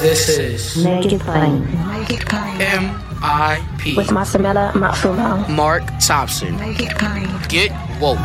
This 0.00 0.28
is 0.28 0.84
Make 0.84 1.12
it 1.12 1.20
plain. 1.22 1.64
Make 1.88 2.10
it 2.10 2.24
plain. 2.24 2.60
M.I.P. 2.60 3.96
With 3.96 4.06
Masamela 4.08 4.70
Matfumo. 4.70 5.48
Mark 5.48 5.82
Thompson. 6.00 6.56
Make 6.56 6.78
it 6.78 6.96
plain. 6.96 7.28
Get 7.48 7.72
woke. 8.00 8.18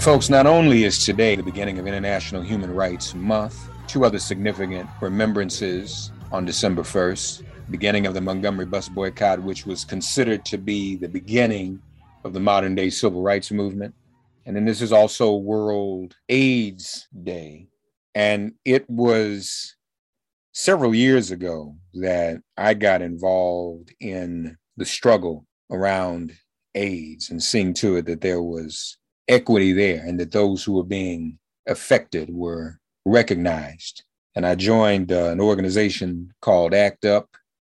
Folks, 0.00 0.30
not 0.30 0.46
only 0.46 0.84
is 0.84 1.04
today 1.04 1.36
the 1.36 1.42
beginning 1.42 1.78
of 1.78 1.86
International 1.86 2.40
Human 2.40 2.74
Rights 2.74 3.14
Month, 3.14 3.68
two 3.86 4.06
other 4.06 4.18
significant 4.18 4.88
remembrances 5.02 6.10
on 6.32 6.46
December 6.46 6.82
1st, 6.82 7.44
beginning 7.70 8.06
of 8.06 8.14
the 8.14 8.20
Montgomery 8.22 8.64
bus 8.64 8.88
boycott, 8.88 9.42
which 9.42 9.66
was 9.66 9.84
considered 9.84 10.46
to 10.46 10.56
be 10.56 10.96
the 10.96 11.08
beginning 11.08 11.82
of 12.24 12.32
the 12.32 12.40
modern 12.40 12.74
day 12.74 12.90
civil 12.90 13.22
rights 13.22 13.50
movement. 13.50 13.94
And 14.46 14.56
then 14.56 14.64
this 14.64 14.80
is 14.80 14.92
also 14.92 15.34
World 15.34 16.16
AIDS 16.28 17.08
Day. 17.22 17.68
And 18.14 18.54
it 18.64 18.88
was 18.88 19.76
several 20.52 20.94
years 20.94 21.30
ago 21.30 21.76
that 21.94 22.40
I 22.56 22.74
got 22.74 23.02
involved 23.02 23.94
in 24.00 24.56
the 24.76 24.84
struggle 24.84 25.46
around 25.70 26.32
AIDS 26.74 27.30
and 27.30 27.42
seeing 27.42 27.74
to 27.74 27.96
it 27.96 28.06
that 28.06 28.20
there 28.20 28.42
was 28.42 28.96
equity 29.28 29.72
there 29.72 30.04
and 30.04 30.18
that 30.18 30.32
those 30.32 30.64
who 30.64 30.72
were 30.72 30.84
being 30.84 31.38
affected 31.68 32.30
were 32.30 32.78
recognized. 33.04 34.02
And 34.34 34.46
I 34.46 34.54
joined 34.54 35.12
uh, 35.12 35.30
an 35.30 35.40
organization 35.40 36.32
called 36.40 36.74
ACT 36.74 37.04
UP 37.04 37.28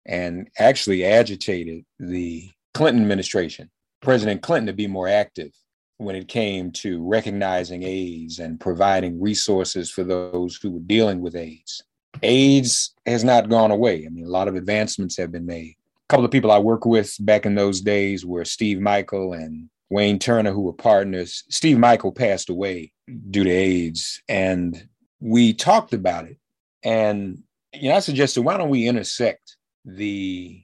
and 0.05 0.49
actually 0.57 1.05
agitated 1.05 1.83
the 1.99 2.49
Clinton 2.73 3.01
administration, 3.01 3.69
President 4.01 4.41
Clinton, 4.41 4.67
to 4.67 4.73
be 4.73 4.87
more 4.87 5.07
active 5.07 5.51
when 5.97 6.15
it 6.15 6.27
came 6.27 6.71
to 6.71 7.03
recognizing 7.05 7.83
AIDS 7.83 8.39
and 8.39 8.59
providing 8.59 9.21
resources 9.21 9.89
for 9.89 10.03
those 10.03 10.55
who 10.55 10.71
were 10.71 10.79
dealing 10.79 11.21
with 11.21 11.35
AIDS. 11.35 11.81
AIDS 12.21 12.93
has 13.05 13.23
not 13.23 13.49
gone 13.49 13.71
away. 13.71 14.05
I 14.05 14.09
mean, 14.09 14.25
a 14.25 14.29
lot 14.29 14.47
of 14.47 14.55
advancements 14.55 15.17
have 15.17 15.31
been 15.31 15.45
made. 15.45 15.75
A 16.09 16.09
couple 16.09 16.25
of 16.25 16.31
people 16.31 16.51
I 16.51 16.59
work 16.59 16.85
with 16.85 17.15
back 17.19 17.45
in 17.45 17.55
those 17.55 17.81
days 17.81 18.25
were 18.25 18.45
Steve 18.45 18.79
Michael 18.79 19.33
and 19.33 19.69
Wayne 19.89 20.19
Turner, 20.19 20.51
who 20.51 20.61
were 20.61 20.73
partners. 20.73 21.43
Steve 21.49 21.77
Michael 21.77 22.11
passed 22.11 22.49
away 22.49 22.91
due 23.29 23.43
to 23.43 23.49
AIDS, 23.49 24.21
and 24.27 24.87
we 25.19 25.53
talked 25.53 25.93
about 25.93 26.25
it. 26.25 26.37
And 26.83 27.43
you 27.73 27.89
know, 27.89 27.95
I 27.95 27.99
suggested 27.99 28.41
why 28.41 28.57
don't 28.57 28.69
we 28.69 28.87
intersect 28.87 29.57
the 29.85 30.63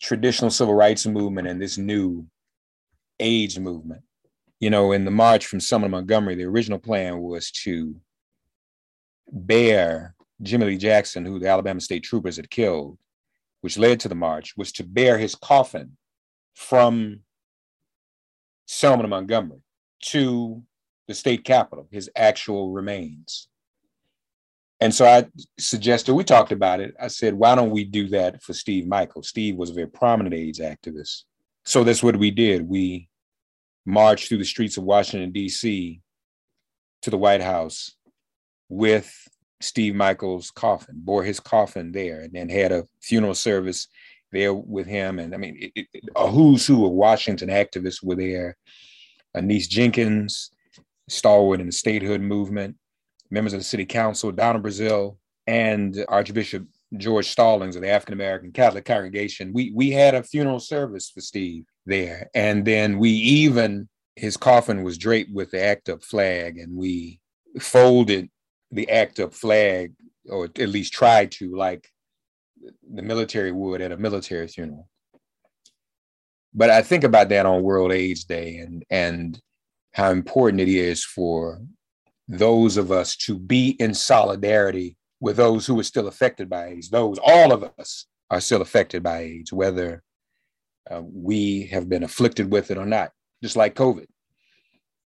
traditional 0.00 0.50
civil 0.50 0.74
rights 0.74 1.06
movement 1.06 1.48
and 1.48 1.60
this 1.60 1.78
new 1.78 2.26
AIDS 3.18 3.58
movement? 3.58 4.02
You 4.60 4.70
know, 4.70 4.92
in 4.92 5.04
the 5.04 5.10
march 5.10 5.46
from 5.46 5.58
Selma 5.58 5.86
to 5.86 5.90
Montgomery, 5.90 6.36
the 6.36 6.44
original 6.44 6.78
plan 6.78 7.20
was 7.20 7.50
to 7.64 7.96
bear 9.32 10.14
Jimmy 10.42 10.66
Lee 10.66 10.76
Jackson, 10.78 11.24
who 11.24 11.38
the 11.38 11.48
Alabama 11.48 11.80
State 11.80 12.04
Troopers 12.04 12.36
had 12.36 12.50
killed, 12.50 12.98
which 13.62 13.78
led 13.78 14.00
to 14.00 14.08
the 14.08 14.14
march, 14.14 14.56
was 14.56 14.70
to 14.72 14.84
bear 14.84 15.18
his 15.18 15.34
coffin 15.34 15.96
from 16.54 17.20
Selma 18.66 19.02
to 19.02 19.08
Montgomery 19.08 19.62
to 20.02 20.62
the 21.08 21.14
state 21.14 21.44
capitol, 21.44 21.88
his 21.90 22.08
actual 22.14 22.70
remains. 22.70 23.48
And 24.80 24.94
so 24.94 25.04
I 25.04 25.26
suggested, 25.58 26.14
we 26.14 26.24
talked 26.24 26.52
about 26.52 26.80
it. 26.80 26.94
I 26.98 27.08
said, 27.08 27.34
why 27.34 27.54
don't 27.54 27.70
we 27.70 27.84
do 27.84 28.08
that 28.08 28.42
for 28.42 28.54
Steve 28.54 28.86
Michael? 28.86 29.22
Steve 29.22 29.56
was 29.56 29.70
a 29.70 29.74
very 29.74 29.88
prominent 29.88 30.34
AIDS 30.34 30.60
activist. 30.60 31.24
So 31.64 31.84
that's 31.84 32.02
what 32.02 32.16
we 32.16 32.30
did. 32.30 32.66
We 32.66 33.09
marched 33.86 34.28
through 34.28 34.38
the 34.38 34.44
streets 34.44 34.76
of 34.76 34.84
Washington, 34.84 35.32
D.C. 35.32 36.00
to 37.02 37.10
the 37.10 37.18
White 37.18 37.42
House 37.42 37.92
with 38.68 39.12
Steve 39.60 39.94
Michael's 39.94 40.50
coffin, 40.50 40.94
bore 40.96 41.24
his 41.24 41.40
coffin 41.40 41.92
there, 41.92 42.20
and 42.20 42.32
then 42.32 42.48
had 42.48 42.72
a 42.72 42.84
funeral 43.02 43.34
service 43.34 43.88
there 44.32 44.54
with 44.54 44.86
him. 44.86 45.18
And 45.18 45.34
I 45.34 45.38
mean, 45.38 45.70
it, 45.74 45.86
it, 45.92 46.04
a 46.16 46.30
who's 46.30 46.66
who 46.66 46.86
of 46.86 46.92
Washington 46.92 47.48
activists 47.48 48.02
were 48.02 48.16
there. 48.16 48.56
Anise 49.34 49.68
Jenkins, 49.68 50.50
stalwart 51.08 51.60
in 51.60 51.66
the 51.66 51.72
statehood 51.72 52.20
movement, 52.20 52.76
members 53.30 53.52
of 53.52 53.60
the 53.60 53.64
city 53.64 53.84
council, 53.84 54.32
Donna 54.32 54.60
Brazile, 54.60 55.16
and 55.46 56.04
Archbishop 56.08 56.64
George 56.96 57.28
Stallings 57.28 57.76
of 57.76 57.82
the 57.82 57.90
African 57.90 58.14
American 58.14 58.52
Catholic 58.52 58.84
congregation. 58.84 59.52
We 59.52 59.72
we 59.74 59.90
had 59.90 60.14
a 60.14 60.22
funeral 60.22 60.60
service 60.60 61.10
for 61.10 61.20
Steve 61.20 61.64
there, 61.86 62.28
and 62.34 62.64
then 62.64 62.98
we 62.98 63.10
even 63.10 63.88
his 64.16 64.36
coffin 64.36 64.82
was 64.82 64.98
draped 64.98 65.32
with 65.32 65.50
the 65.50 65.62
ACT 65.62 65.88
UP 65.88 66.02
flag, 66.02 66.58
and 66.58 66.76
we 66.76 67.20
folded 67.60 68.28
the 68.70 68.88
ACT 68.90 69.20
UP 69.20 69.32
flag, 69.32 69.92
or 70.28 70.44
at 70.44 70.68
least 70.68 70.92
tried 70.92 71.30
to, 71.32 71.56
like 71.56 71.88
the 72.92 73.02
military 73.02 73.52
would 73.52 73.80
at 73.80 73.92
a 73.92 73.96
military 73.96 74.48
funeral. 74.48 74.88
But 76.52 76.70
I 76.70 76.82
think 76.82 77.04
about 77.04 77.28
that 77.28 77.46
on 77.46 77.62
World 77.62 77.92
AIDS 77.92 78.24
Day 78.24 78.56
and 78.56 78.84
and 78.90 79.40
how 79.92 80.10
important 80.10 80.60
it 80.60 80.68
is 80.68 81.04
for 81.04 81.60
those 82.28 82.76
of 82.76 82.92
us 82.92 83.16
to 83.16 83.38
be 83.38 83.70
in 83.80 83.92
solidarity 83.92 84.96
with 85.20 85.36
those 85.36 85.66
who 85.66 85.78
are 85.78 85.84
still 85.84 86.08
affected 86.08 86.48
by 86.48 86.68
AIDS. 86.68 86.90
Those, 86.90 87.18
all 87.22 87.52
of 87.52 87.70
us 87.78 88.06
are 88.30 88.40
still 88.40 88.62
affected 88.62 89.02
by 89.02 89.20
AIDS, 89.20 89.52
whether 89.52 90.02
uh, 90.90 91.02
we 91.04 91.66
have 91.66 91.88
been 91.88 92.02
afflicted 92.02 92.50
with 92.50 92.70
it 92.70 92.78
or 92.78 92.86
not, 92.86 93.12
just 93.42 93.56
like 93.56 93.74
COVID. 93.74 94.06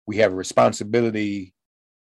We 0.06 0.18
have 0.18 0.32
a 0.32 0.36
responsibility 0.36 1.54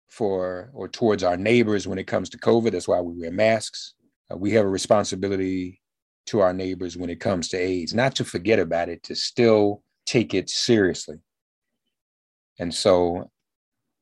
for 0.09 0.71
or 0.73 0.87
towards 0.87 1.23
our 1.23 1.37
neighbors 1.37 1.87
when 1.87 1.99
it 1.99 2.07
comes 2.07 2.29
to 2.29 2.37
COVID. 2.37 2.71
That's 2.71 2.87
why 2.87 3.01
we 3.01 3.19
wear 3.19 3.31
masks. 3.31 3.93
Uh, 4.31 4.37
we 4.37 4.51
have 4.51 4.65
a 4.65 4.69
responsibility 4.69 5.81
to 6.27 6.39
our 6.39 6.53
neighbors 6.53 6.95
when 6.95 7.09
it 7.09 7.19
comes 7.19 7.49
to 7.49 7.57
AIDS, 7.57 7.93
not 7.93 8.15
to 8.15 8.25
forget 8.25 8.59
about 8.59 8.89
it, 8.89 9.03
to 9.03 9.15
still 9.15 9.83
take 10.05 10.33
it 10.33 10.49
seriously. 10.49 11.17
And 12.59 12.73
so, 12.73 13.31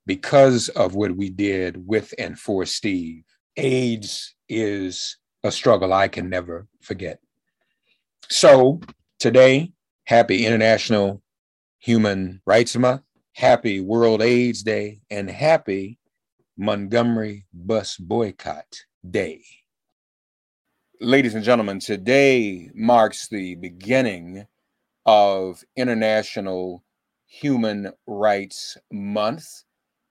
because 0.06 0.70
of 0.70 0.96
what 0.96 1.16
we 1.16 1.30
did 1.30 1.88
with 1.88 2.14
and 2.18 2.38
for 2.38 2.66
Steve, 2.66 3.24
AIDS 3.58 4.36
is 4.48 5.18
a 5.44 5.52
struggle 5.52 5.94
I 5.94 6.08
can 6.08 6.30
never 6.30 6.68
forget. 6.82 7.20
So, 8.30 8.80
today, 9.20 9.72
happy 10.06 10.46
International 10.46 11.22
Human 11.80 12.42
Rights 12.46 12.76
Month, 12.76 13.02
happy 13.34 13.82
World 13.82 14.22
AIDS 14.22 14.64
Day, 14.64 15.02
and 15.10 15.30
happy 15.30 16.00
Montgomery 16.58 17.46
Bus 17.54 17.98
Boycott 17.98 18.86
Day. 19.10 19.44
Ladies 21.00 21.36
and 21.36 21.44
gentlemen, 21.44 21.80
today 21.80 22.70
marks 22.74 23.28
the 23.28 23.56
beginning 23.56 24.46
of 25.06 25.64
International 25.76 26.84
Human 27.28 27.92
Rights 28.08 28.78
Month. 28.92 29.64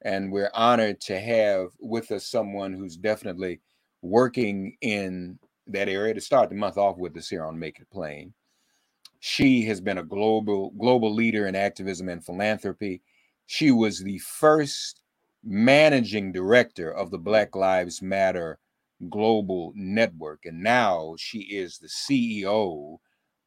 And 0.06 0.30
we're 0.30 0.52
honored 0.54 1.00
to 1.02 1.18
have 1.18 1.70
with 1.80 2.12
us 2.12 2.28
someone 2.28 2.72
who's 2.72 2.96
definitely 2.96 3.60
working 4.02 4.76
in 4.80 5.36
that 5.66 5.88
area 5.88 6.14
to 6.14 6.20
start 6.20 6.48
the 6.48 6.54
month 6.54 6.78
off 6.78 6.96
with 6.96 7.16
us 7.16 7.28
here 7.28 7.44
on 7.44 7.58
Make 7.58 7.80
It 7.80 7.90
Plain. 7.90 8.32
She 9.18 9.64
has 9.64 9.80
been 9.80 9.98
a 9.98 10.04
global 10.04 10.70
global 10.78 11.12
leader 11.12 11.48
in 11.48 11.56
activism 11.56 12.08
and 12.08 12.24
philanthropy. 12.24 13.02
She 13.46 13.72
was 13.72 13.98
the 13.98 14.18
first 14.18 15.02
managing 15.42 16.30
director 16.30 16.92
of 16.92 17.10
the 17.10 17.18
Black 17.18 17.56
Lives 17.56 18.00
Matter 18.00 18.60
Global 19.10 19.72
Network. 19.74 20.46
And 20.46 20.62
now 20.62 21.16
she 21.18 21.40
is 21.40 21.78
the 21.78 21.88
CEO 21.88 22.98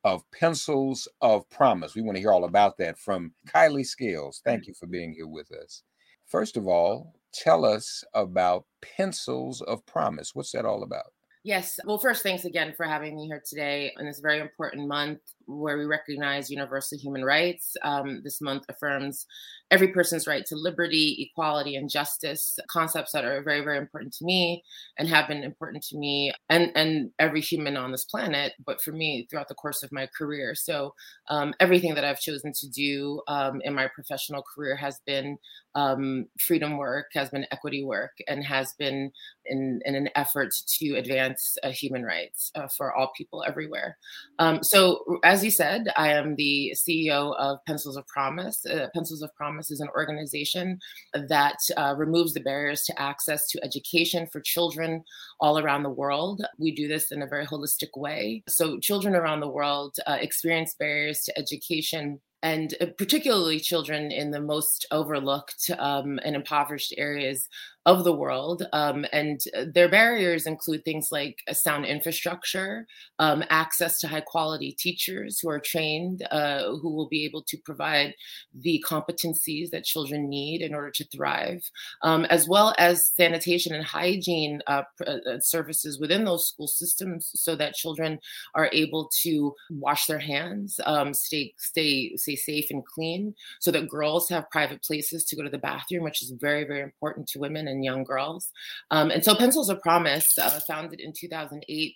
of 0.04 0.30
Pencils 0.32 1.08
of 1.22 1.50
Promise. 1.50 1.96
We 1.96 2.02
want 2.02 2.18
to 2.18 2.22
hear 2.22 2.34
all 2.34 2.44
about 2.44 2.78
that 2.80 3.00
from 3.00 3.32
Kailee 3.48 3.86
Scales. 3.86 4.42
Thank 4.44 4.68
you 4.68 4.74
for 4.74 4.88
being 4.88 5.14
here 5.14 5.28
with 5.28 5.54
us. 5.54 5.84
First 6.30 6.58
of 6.58 6.68
all, 6.68 7.16
tell 7.34 7.66
us 7.66 8.04
about 8.14 8.66
Pencils 8.82 9.62
of 9.62 9.86
Promise. 9.86 10.36
What's 10.36 10.52
that 10.52 10.66
all 10.66 10.84
about? 10.84 11.12
Yes. 11.44 11.80
Well, 11.86 11.98
first, 11.98 12.22
thanks 12.22 12.46
again 12.46 12.74
for 12.78 12.86
having 12.86 13.16
me 13.16 13.26
here 13.26 13.42
today 13.44 13.92
in 13.98 14.06
this 14.06 14.20
very 14.20 14.40
important 14.40 14.88
month 14.88 15.20
where 15.50 15.78
we 15.78 15.86
recognize 15.86 16.50
universal 16.50 16.98
human 16.98 17.26
rights. 17.26 17.76
Um, 17.84 18.22
this 18.24 18.40
month 18.40 18.64
affirms 18.70 19.26
every 19.72 19.90
person's 19.90 20.28
right 20.28 20.46
to 20.46 20.56
liberty, 20.56 21.30
equality, 21.30 21.76
and 21.76 21.90
justice, 21.90 22.58
concepts 22.70 23.12
that 23.12 23.26
are 23.26 23.44
very, 23.44 23.62
very 23.62 23.78
important 23.78 24.14
to 24.14 24.26
me 24.26 24.64
and 24.98 25.08
have 25.08 25.28
been 25.28 25.44
important 25.44 25.84
to 25.84 25.98
me 25.98 26.32
and, 26.50 26.72
and 26.76 27.12
every 27.20 27.42
human 27.42 27.78
on 27.78 27.92
this 27.92 28.06
planet, 28.06 28.54
but 28.66 28.82
for 28.82 28.92
me 28.92 29.28
throughout 29.30 29.48
the 29.48 29.56
course 29.56 29.84
of 29.84 29.92
my 29.92 30.08
career. 30.18 30.56
So, 30.56 30.94
um, 31.30 31.54
everything 31.60 31.96
that 31.96 32.04
I've 32.04 32.20
chosen 32.20 32.52
to 32.54 32.70
do 32.70 33.22
um, 33.28 33.62
in 33.64 33.74
my 33.74 33.88
professional 33.94 34.44
career 34.44 34.76
has 34.76 35.00
been 35.06 35.38
um, 35.76 36.26
freedom 36.40 36.78
work, 36.78 37.08
has 37.14 37.30
been 37.30 37.46
equity 37.52 37.84
work, 37.84 38.12
and 38.28 38.44
has 38.44 38.74
been 38.74 39.12
in, 39.46 39.80
in 39.86 39.96
an 39.96 40.10
effort 40.16 40.50
to 40.80 40.96
advance 40.96 41.58
uh, 41.64 41.70
human 41.70 42.04
rights 42.04 42.52
uh, 42.56 42.68
for 42.76 42.94
all 42.94 43.12
people 43.16 43.44
everywhere. 43.48 43.98
Um, 44.40 44.64
so, 44.64 45.20
as 45.24 45.39
as 45.40 45.46
you 45.46 45.52
said, 45.52 45.88
I 45.96 46.12
am 46.12 46.36
the 46.36 46.74
CEO 46.76 47.34
of 47.38 47.64
Pencils 47.66 47.96
of 47.96 48.06
Promise. 48.08 48.66
Uh, 48.66 48.88
Pencils 48.94 49.22
of 49.22 49.34
Promise 49.36 49.72
is 49.72 49.80
an 49.80 49.88
organization 49.96 50.78
that 51.14 51.56
uh, 51.78 51.96
removes 51.98 52.34
the 52.34 52.42
barriers 52.42 52.84
to 52.84 53.02
access 53.02 53.48
to 53.52 53.64
education 53.64 54.28
for 54.28 54.42
children 54.42 55.02
all 55.40 55.58
around 55.58 55.84
the 55.84 55.90
world. 55.90 56.46
We 56.58 56.76
do 56.76 56.90
this 56.90 57.14
in 57.14 57.22
a 57.22 57.28
very 57.28 57.46
holistic 57.46 57.96
way. 57.96 58.44
So, 58.50 58.80
children 58.80 59.16
around 59.16 59.40
the 59.40 59.48
world 59.48 59.96
uh, 60.08 60.18
experience 60.20 60.76
barriers 60.78 61.22
to 61.22 61.40
education 61.40 62.20
and 62.42 62.74
uh, 62.82 62.88
particularly 62.98 63.60
children 63.60 64.12
in 64.12 64.32
the 64.32 64.42
most 64.42 64.86
overlooked 64.92 65.70
um, 65.78 66.20
and 66.24 66.36
impoverished 66.36 66.94
areas 66.98 67.48
of 67.86 68.04
the 68.04 68.14
world. 68.14 68.68
Um, 68.74 69.06
and 69.14 69.40
uh, 69.58 69.66
their 69.74 69.90
barriers 69.90 70.46
include 70.46 70.84
things 70.84 71.10
like 71.12 71.38
sound 71.54 71.86
infrastructure, 71.86 72.86
um, 73.20 73.44
access 73.50 74.00
to 74.00 74.08
high 74.08 74.22
quality 74.22 74.74
teachers 74.74 75.40
who 75.40 75.50
are 75.50 75.60
trained, 75.60 76.28
uh, 76.30 76.76
who 76.82 76.94
will 76.94 77.08
be 77.08 77.24
able 77.26 77.42
to 77.44 77.58
provide 77.66 78.14
the 78.54 78.84
competencies 78.88 79.70
that 79.70 79.86
children 79.86 80.30
need 80.30 80.62
in 80.62 80.76
order 80.76 80.92
to 80.92 81.06
thrive, 81.06 81.62
um, 82.04 82.26
as 82.26 82.48
well 82.48 82.76
as 82.78 83.12
sanitation 83.16 83.74
and 83.74 83.86
hygiene 83.86 84.62
uh, 84.68 84.84
uh, 85.08 85.18
uh, 85.30 85.40
services 85.40 86.00
within 86.00 86.26
those 86.26 86.48
school 86.48 86.68
systems 86.68 87.32
so 87.34 87.56
that 87.56 87.76
children 87.76 88.20
are 88.56 88.70
able 88.74 89.10
to 89.22 89.56
wash 89.70 90.06
their 90.06 90.20
hands, 90.20 90.80
um, 90.86 91.14
stay, 91.14 91.54
stay, 91.58 92.12
stay 92.18 92.36
safe 92.36 92.70
and 92.72 92.86
clean, 92.86 93.34
so 93.62 93.72
that 93.72 93.88
girls 93.88 94.28
have 94.28 94.50
private 94.52 94.84
places 94.84 95.24
to 95.24 95.36
go 95.38 95.44
to 95.44 95.50
the 95.50 95.58
bathroom, 95.58 96.04
which 96.04 96.22
is 96.22 96.32
very, 96.32 96.66
very 96.66 96.82
important 96.82 97.26
to 97.28 97.40
women 97.40 97.69
and 97.70 97.84
young 97.84 98.04
girls. 98.04 98.52
Um, 98.92 99.12
and 99.12 99.24
so 99.24 99.36
Pencils 99.36 99.70
of 99.70 99.82
Promise, 99.82 100.38
uh, 100.38 100.60
founded 100.68 101.00
in 101.00 101.14
2008, 101.18 101.96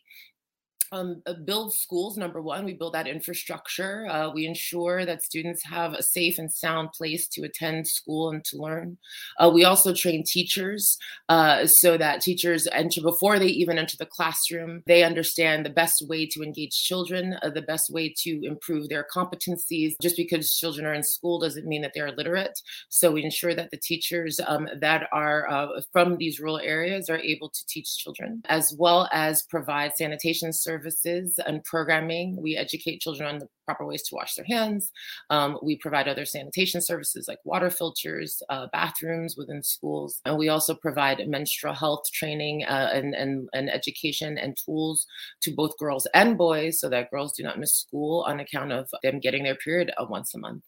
um, 0.94 1.22
uh, 1.26 1.34
build 1.34 1.74
schools 1.74 2.18
number 2.18 2.42
one. 2.42 2.64
We 2.64 2.74
build 2.74 2.94
that 2.94 3.08
infrastructure. 3.08 4.08
Uh, 4.08 4.32
we 4.32 4.46
ensure 4.46 5.06
that 5.06 5.24
students 5.24 5.66
have 5.66 5.94
a 5.94 6.04
safe 6.04 6.38
and 6.38 6.52
sound 6.52 6.92
place 6.92 7.28
to 7.30 7.44
attend 7.44 7.88
school 7.88 8.30
and 8.30 8.46
to 8.46 8.58
learn. 8.58 8.98
Uh, 9.40 9.50
we 9.52 9.66
also 9.66 9.94
train 9.94 10.24
teachers 10.24 10.98
uh, 11.30 11.66
so 11.66 11.98
that 11.98 12.22
teachers 12.22 12.68
enter 12.72 13.02
before 13.02 13.40
they 13.40 13.48
even 13.48 13.78
enter 13.78 13.98
the 13.98 14.06
classroom 14.06 14.84
they 14.86 15.04
understand 15.04 15.66
the 15.66 15.70
best 15.70 16.08
way 16.08 16.28
to 16.28 16.44
engage 16.44 16.72
children 16.72 17.36
uh, 17.42 17.50
the 17.50 17.62
best 17.64 17.92
way 17.92 18.14
to 18.16 18.40
improve 18.44 18.88
their 18.88 19.06
competencies. 19.14 19.94
Just 20.02 20.16
because 20.16 20.56
children 20.58 20.86
are 20.86 20.94
in 20.94 21.04
school 21.04 21.40
doesn't 21.40 21.66
mean 21.66 21.82
that 21.82 21.92
they're 21.96 22.12
literate 22.12 22.60
so 22.90 23.12
we 23.12 23.24
ensure 23.24 23.56
that 23.56 23.72
the 23.72 23.78
teachers 23.78 24.40
um, 24.46 24.68
that 24.80 25.08
are 25.12 25.50
uh, 25.50 25.82
from 25.92 26.18
these 26.18 26.40
rural 26.40 26.60
areas 26.60 27.10
are 27.10 27.18
able 27.18 27.50
to 27.50 27.66
teach 27.68 27.98
children 27.98 28.42
as 28.46 28.76
well 28.78 29.10
as 29.12 29.42
provide 29.44 29.96
sanitation 29.96 30.54
services 30.54 30.83
services 30.84 31.40
and 31.46 31.64
programming. 31.64 32.38
We 32.42 32.58
educate 32.58 33.02
children 33.02 33.28
on 33.28 33.40
the 33.40 33.48
proper 33.66 33.86
ways 33.86 34.04
to 34.04 34.16
wash 34.16 34.36
their 34.36 34.46
hands. 34.46 34.92
Um, 35.30 35.58
we 35.64 35.78
provide 35.78 36.08
other 36.08 36.26
sanitation 36.26 36.82
services 36.82 37.26
like 37.28 37.40
water 37.46 37.70
filters, 37.70 38.42
uh, 38.50 38.68
bathrooms 38.72 39.36
within 39.38 39.64
schools. 39.64 40.22
And 40.26 40.38
we 40.38 40.50
also 40.50 40.76
provide 40.76 41.22
menstrual 41.28 41.74
health 41.74 42.04
training 42.14 42.66
uh, 42.66 42.90
and, 42.94 43.14
and, 43.14 43.50
and 43.54 43.70
education 43.70 44.38
and 44.38 44.58
tools 44.58 45.06
to 45.42 45.52
both 45.52 45.78
girls 45.78 46.08
and 46.14 46.38
boys 46.38 46.80
so 46.80 46.90
that 46.90 47.12
girls 47.12 47.34
do 47.34 47.44
not 47.44 47.60
miss 47.60 47.76
school 47.76 48.26
on 48.28 48.40
account 48.40 48.72
of 48.72 48.90
them 49.02 49.20
getting 49.20 49.44
their 49.44 49.56
period 49.56 49.92
uh, 49.98 50.06
once 50.10 50.34
a 50.34 50.40
month. 50.40 50.64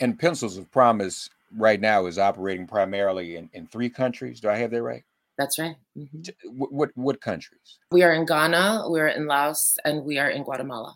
And 0.00 0.18
Pencils 0.18 0.56
of 0.56 0.70
Promise 0.70 1.30
right 1.56 1.80
now 1.80 2.06
is 2.06 2.18
operating 2.18 2.66
primarily 2.66 3.36
in, 3.36 3.50
in 3.52 3.66
three 3.66 3.90
countries. 3.90 4.40
Do 4.40 4.48
I 4.48 4.56
have 4.56 4.70
that 4.70 4.82
right? 4.82 5.04
That's 5.40 5.58
right. 5.58 5.76
Mm-hmm. 5.96 6.58
What, 6.58 6.70
what, 6.70 6.90
what 6.96 7.20
countries? 7.22 7.78
We 7.92 8.02
are 8.02 8.12
in 8.12 8.26
Ghana, 8.26 8.84
we 8.90 9.00
are 9.00 9.08
in 9.08 9.26
Laos, 9.26 9.78
and 9.86 10.04
we 10.04 10.18
are 10.18 10.28
in 10.28 10.42
Guatemala. 10.42 10.94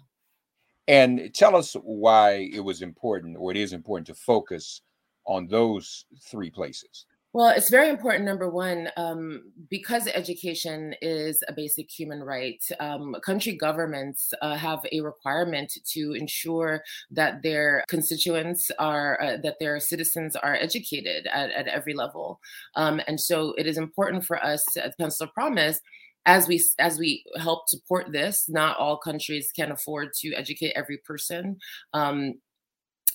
And 0.86 1.34
tell 1.34 1.56
us 1.56 1.72
why 1.82 2.50
it 2.52 2.60
was 2.60 2.82
important, 2.82 3.38
or 3.38 3.50
it 3.52 3.56
is 3.56 3.72
important, 3.72 4.06
to 4.08 4.14
focus 4.14 4.82
on 5.26 5.46
those 5.46 6.04
three 6.30 6.50
places. 6.50 7.06
Well, 7.34 7.48
it's 7.48 7.68
very 7.68 7.88
important, 7.88 8.26
number 8.26 8.48
one, 8.48 8.90
um, 8.96 9.50
because 9.68 10.06
education 10.06 10.94
is 11.02 11.42
a 11.48 11.52
basic 11.52 11.90
human 11.90 12.22
right. 12.22 12.62
Um, 12.78 13.16
country 13.26 13.56
governments 13.56 14.32
uh, 14.40 14.54
have 14.54 14.78
a 14.92 15.00
requirement 15.00 15.72
to 15.94 16.12
ensure 16.12 16.84
that 17.10 17.42
their 17.42 17.82
constituents 17.88 18.70
are, 18.78 19.20
uh, 19.20 19.36
that 19.42 19.56
their 19.58 19.80
citizens 19.80 20.36
are 20.36 20.54
educated 20.54 21.26
at, 21.26 21.50
at 21.50 21.66
every 21.66 21.92
level. 21.92 22.38
Um, 22.76 23.00
and 23.08 23.20
so 23.20 23.52
it 23.58 23.66
is 23.66 23.78
important 23.78 24.24
for 24.24 24.40
us 24.40 24.64
at 24.76 24.96
Pencil 24.96 25.26
Promise 25.26 25.80
as 26.26 26.48
we 26.48 26.62
as 26.78 26.98
we 26.98 27.22
help 27.36 27.68
support 27.68 28.10
this 28.10 28.48
not 28.48 28.78
all 28.78 28.96
countries 28.96 29.52
can 29.54 29.70
afford 29.70 30.08
to 30.14 30.32
educate 30.34 30.72
every 30.74 30.96
person 30.98 31.58
um, 31.92 32.34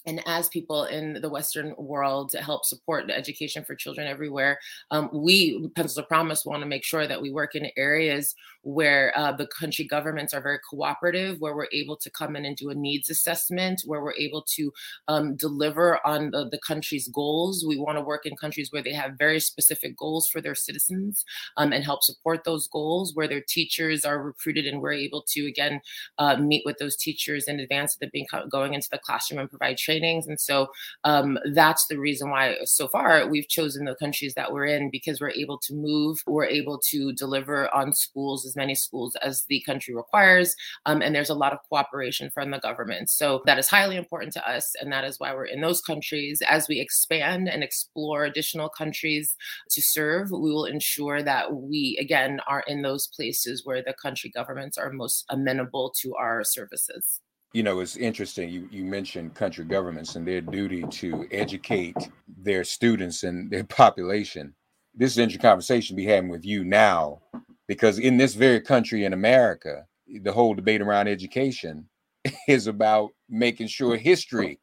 and 0.09 0.23
as 0.25 0.49
people 0.49 0.85
in 0.85 1.21
the 1.21 1.29
Western 1.29 1.75
world 1.77 2.33
help 2.33 2.65
support 2.65 3.11
education 3.11 3.63
for 3.63 3.75
children 3.75 4.07
everywhere, 4.07 4.57
um, 4.89 5.07
we, 5.13 5.69
Pencils 5.75 5.99
of 5.99 6.07
Promise, 6.07 6.45
want 6.45 6.63
to 6.63 6.67
make 6.67 6.83
sure 6.83 7.07
that 7.07 7.21
we 7.21 7.29
work 7.29 7.53
in 7.53 7.69
areas 7.77 8.33
where 8.63 9.13
uh, 9.15 9.31
the 9.31 9.47
country 9.47 9.85
governments 9.85 10.33
are 10.33 10.41
very 10.41 10.59
cooperative, 10.67 11.39
where 11.39 11.55
we're 11.55 11.67
able 11.71 11.95
to 11.95 12.09
come 12.09 12.35
in 12.35 12.45
and 12.45 12.57
do 12.57 12.71
a 12.71 12.75
needs 12.75 13.09
assessment, 13.09 13.83
where 13.85 14.01
we're 14.01 14.15
able 14.15 14.41
to 14.41 14.73
um, 15.07 15.35
deliver 15.35 16.05
on 16.05 16.31
the, 16.31 16.49
the, 16.49 16.59
country's 16.67 17.07
goals. 17.07 17.63
We 17.65 17.77
want 17.77 17.97
to 17.97 18.01
work 18.01 18.25
in 18.25 18.35
countries 18.35 18.71
where 18.71 18.83
they 18.83 18.93
have 18.93 19.13
very 19.17 19.39
specific 19.39 19.95
goals 19.95 20.27
for 20.27 20.41
their 20.41 20.55
citizens 20.55 21.23
um, 21.55 21.71
and 21.71 21.83
help 21.83 22.03
support 22.03 22.43
those 22.43 22.67
goals, 22.67 23.15
where 23.15 23.27
their 23.27 23.41
teachers 23.41 24.03
are 24.05 24.21
recruited 24.21 24.65
and 24.65 24.81
we're 24.81 24.91
able 24.93 25.23
to, 25.29 25.47
again, 25.47 25.81
uh, 26.17 26.35
meet 26.35 26.63
with 26.65 26.77
those 26.79 26.95
teachers 26.95 27.45
in 27.45 27.59
advance 27.59 27.93
of 27.93 27.99
them 27.99 28.09
being 28.11 28.27
going 28.49 28.73
into 28.73 28.89
the 28.91 28.97
classroom 28.97 29.39
and 29.39 29.49
provide 29.49 29.77
And 29.99 30.39
so 30.39 30.67
um, 31.03 31.37
that's 31.53 31.85
the 31.87 31.99
reason 31.99 32.29
why 32.29 32.55
so 32.65 32.87
far 32.87 33.27
we've 33.27 33.47
chosen 33.47 33.85
the 33.85 33.95
countries 33.95 34.33
that 34.35 34.51
we're 34.51 34.65
in 34.65 34.89
because 34.89 35.19
we're 35.19 35.31
able 35.31 35.57
to 35.59 35.73
move, 35.73 36.17
we're 36.27 36.45
able 36.45 36.79
to 36.89 37.13
deliver 37.13 37.73
on 37.73 37.93
schools 37.93 38.45
as 38.45 38.55
many 38.55 38.75
schools 38.75 39.15
as 39.21 39.45
the 39.49 39.61
country 39.65 39.95
requires. 39.95 40.55
Um, 40.85 41.01
and 41.01 41.13
there's 41.13 41.29
a 41.29 41.35
lot 41.35 41.53
of 41.53 41.59
cooperation 41.67 42.29
from 42.31 42.51
the 42.51 42.59
government. 42.59 43.09
So 43.09 43.41
that 43.45 43.59
is 43.59 43.67
highly 43.67 43.97
important 43.97 44.33
to 44.33 44.49
us. 44.49 44.73
And 44.81 44.91
that 44.91 45.03
is 45.03 45.19
why 45.19 45.33
we're 45.33 45.45
in 45.45 45.61
those 45.61 45.81
countries. 45.81 46.41
As 46.47 46.67
we 46.67 46.79
expand 46.79 47.49
and 47.49 47.63
explore 47.63 48.25
additional 48.25 48.69
countries 48.69 49.35
to 49.71 49.81
serve, 49.81 50.31
we 50.31 50.51
will 50.51 50.65
ensure 50.65 51.21
that 51.23 51.53
we, 51.53 51.97
again, 51.99 52.39
are 52.47 52.63
in 52.67 52.81
those 52.81 53.07
places 53.07 53.65
where 53.65 53.81
the 53.81 53.93
country 53.93 54.29
governments 54.29 54.77
are 54.77 54.91
most 54.91 55.25
amenable 55.29 55.93
to 56.01 56.15
our 56.15 56.43
services 56.43 57.21
you 57.53 57.63
know 57.63 57.79
it's 57.79 57.97
interesting 57.97 58.49
you 58.49 58.67
you 58.71 58.83
mentioned 58.85 59.33
country 59.33 59.65
governments 59.65 60.15
and 60.15 60.27
their 60.27 60.41
duty 60.41 60.83
to 60.89 61.27
educate 61.31 61.95
their 62.37 62.63
students 62.63 63.23
and 63.23 63.49
their 63.49 63.63
population 63.81 64.53
this 64.95 65.11
is 65.11 65.17
an 65.17 65.23
interesting 65.23 65.41
conversation 65.41 65.95
to 65.95 66.01
be 66.01 66.05
having 66.05 66.29
with 66.29 66.45
you 66.45 66.63
now 66.63 67.21
because 67.69 67.99
in 67.99 68.17
this 68.17 68.33
very 68.33 68.59
country 68.59 69.05
in 69.05 69.13
America, 69.13 69.85
the 70.23 70.31
whole 70.31 70.55
debate 70.55 70.81
around 70.81 71.07
education 71.07 71.87
is 72.47 72.65
about 72.67 73.11
making 73.29 73.67
sure 73.67 73.95
history, 73.95 74.59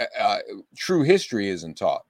uh, 0.00 0.04
uh, 0.20 0.38
true 0.76 1.02
history, 1.04 1.48
isn't 1.48 1.78
taught. 1.78 2.02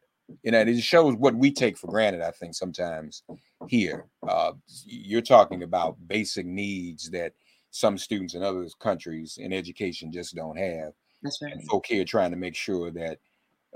You 0.42 0.52
know, 0.52 0.61
it 0.61 0.80
shows 0.80 1.14
what 1.16 1.34
we 1.34 1.52
take 1.52 1.76
for 1.76 1.88
granted. 1.88 2.23
I 2.23 2.30
think 2.30 2.54
sometimes 2.54 3.23
here, 3.68 4.06
uh, 4.26 4.52
you're 4.87 5.20
talking 5.20 5.62
about 5.62 5.99
basic 6.08 6.46
needs 6.46 7.11
that 7.11 7.34
some 7.75 7.99
students 7.99 8.35
in 8.35 8.43
other 8.45 8.69
countries 8.78 9.37
in 9.37 9.52
education 9.52 10.12
just 10.12 10.37
don't 10.37 10.57
have. 10.57 10.93
That's 11.25 11.43
right. 11.43 11.52
And 11.54 11.66
folk 11.66 11.87
here 11.87 12.04
trying 12.04 12.31
to 12.31 12.37
make 12.37 12.54
sure 12.54 12.93
that 12.93 13.19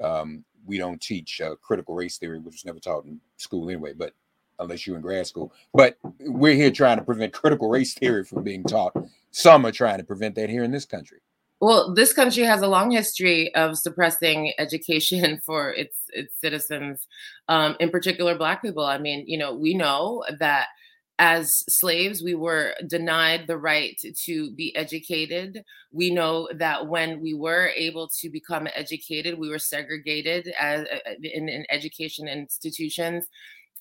um, 0.00 0.44
we 0.64 0.78
don't 0.78 1.00
teach 1.00 1.40
uh, 1.40 1.56
critical 1.56 1.96
race 1.96 2.16
theory, 2.16 2.38
which 2.38 2.54
was 2.54 2.64
never 2.64 2.78
taught 2.78 3.06
in 3.06 3.20
school 3.38 3.68
anyway. 3.68 3.94
But 3.94 4.12
unless 4.60 4.86
you're 4.86 4.94
in 4.94 5.02
grad 5.02 5.26
school. 5.26 5.52
But 5.74 5.98
we're 6.20 6.54
here 6.54 6.70
trying 6.70 6.98
to 6.98 7.04
prevent 7.04 7.32
critical 7.32 7.68
race 7.68 7.94
theory 7.94 8.24
from 8.24 8.44
being 8.44 8.62
taught. 8.62 8.92
Some 9.32 9.66
are 9.66 9.72
trying 9.72 9.98
to 9.98 10.04
prevent 10.04 10.36
that 10.36 10.48
here 10.48 10.62
in 10.62 10.70
this 10.70 10.84
country. 10.84 11.18
Well, 11.60 11.92
this 11.92 12.12
country 12.12 12.44
has 12.44 12.62
a 12.62 12.68
long 12.68 12.92
history 12.92 13.52
of 13.56 13.76
suppressing 13.76 14.52
education 14.58 15.40
for 15.44 15.72
its 15.72 15.96
its 16.10 16.36
citizens, 16.40 17.08
um, 17.48 17.74
in 17.80 17.90
particular 17.90 18.36
Black 18.36 18.62
people. 18.62 18.84
I 18.84 18.98
mean, 18.98 19.24
you 19.26 19.38
know, 19.38 19.54
we 19.54 19.74
know 19.74 20.22
that 20.38 20.68
as 21.18 21.64
slaves, 21.68 22.22
we 22.22 22.34
were 22.34 22.74
denied 22.86 23.46
the 23.46 23.58
right 23.58 24.00
to 24.24 24.50
be 24.52 24.74
educated. 24.76 25.64
We 25.92 26.10
know 26.10 26.48
that 26.54 26.86
when 26.86 27.20
we 27.20 27.34
were 27.34 27.72
able 27.76 28.08
to 28.20 28.30
become 28.30 28.68
educated, 28.74 29.38
we 29.38 29.48
were 29.48 29.58
segregated 29.58 30.52
as, 30.58 30.82
uh, 30.82 31.10
in, 31.22 31.48
in 31.48 31.66
education 31.70 32.28
institutions 32.28 33.26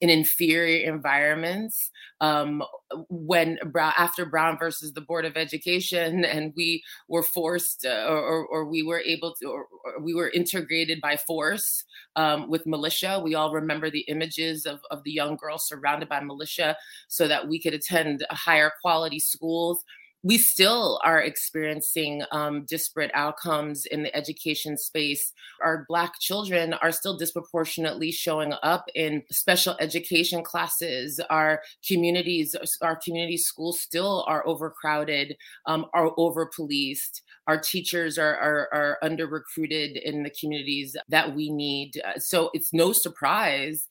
in 0.01 0.09
inferior 0.09 0.91
environments. 0.91 1.91
Um, 2.21 2.63
when 3.09 3.59
after 3.75 4.25
Brown 4.25 4.57
versus 4.57 4.93
the 4.93 5.01
Board 5.01 5.25
of 5.25 5.35
Education, 5.35 6.23
and 6.23 6.53
we 6.55 6.83
were 7.07 7.21
forced, 7.21 7.85
uh, 7.85 8.05
or, 8.07 8.45
or, 8.47 8.65
we 8.65 8.81
were 8.81 9.01
able 9.01 9.35
to, 9.35 9.47
or, 9.47 9.67
or 9.83 10.01
we 10.01 10.13
were 10.13 10.29
integrated 10.29 11.01
by 11.01 11.17
force 11.17 11.83
um, 12.15 12.49
with 12.49 12.65
militia. 12.65 13.21
We 13.23 13.35
all 13.35 13.53
remember 13.53 13.89
the 13.89 14.05
images 14.07 14.65
of, 14.65 14.79
of 14.89 15.03
the 15.03 15.11
young 15.11 15.35
girls 15.35 15.67
surrounded 15.67 16.09
by 16.09 16.21
militia 16.21 16.77
so 17.07 17.27
that 17.27 17.47
we 17.47 17.59
could 17.59 17.73
attend 17.73 18.25
higher 18.31 18.71
quality 18.81 19.19
schools 19.19 19.83
we 20.23 20.37
still 20.37 20.99
are 21.03 21.21
experiencing 21.21 22.23
um, 22.31 22.65
disparate 22.65 23.11
outcomes 23.13 23.85
in 23.85 24.03
the 24.03 24.15
education 24.15 24.77
space. 24.77 25.31
Our 25.61 25.85
Black 25.87 26.19
children 26.19 26.73
are 26.73 26.91
still 26.91 27.17
disproportionately 27.17 28.11
showing 28.11 28.53
up 28.63 28.85
in 28.95 29.23
special 29.31 29.75
education 29.79 30.43
classes. 30.43 31.19
Our 31.29 31.61
communities, 31.87 32.55
our 32.81 32.95
community 32.95 33.37
schools 33.37 33.79
still 33.79 34.25
are 34.27 34.45
overcrowded, 34.47 35.37
um, 35.65 35.85
are 35.93 36.11
over 36.17 36.49
policed. 36.53 37.21
Our 37.47 37.59
teachers 37.59 38.17
are, 38.17 38.35
are, 38.35 38.69
are 38.73 38.97
under 39.01 39.27
recruited 39.27 39.97
in 39.97 40.23
the 40.23 40.31
communities 40.39 40.97
that 41.09 41.35
we 41.35 41.49
need. 41.49 42.01
So 42.17 42.49
it's 42.53 42.73
no 42.73 42.91
surprise 42.91 43.87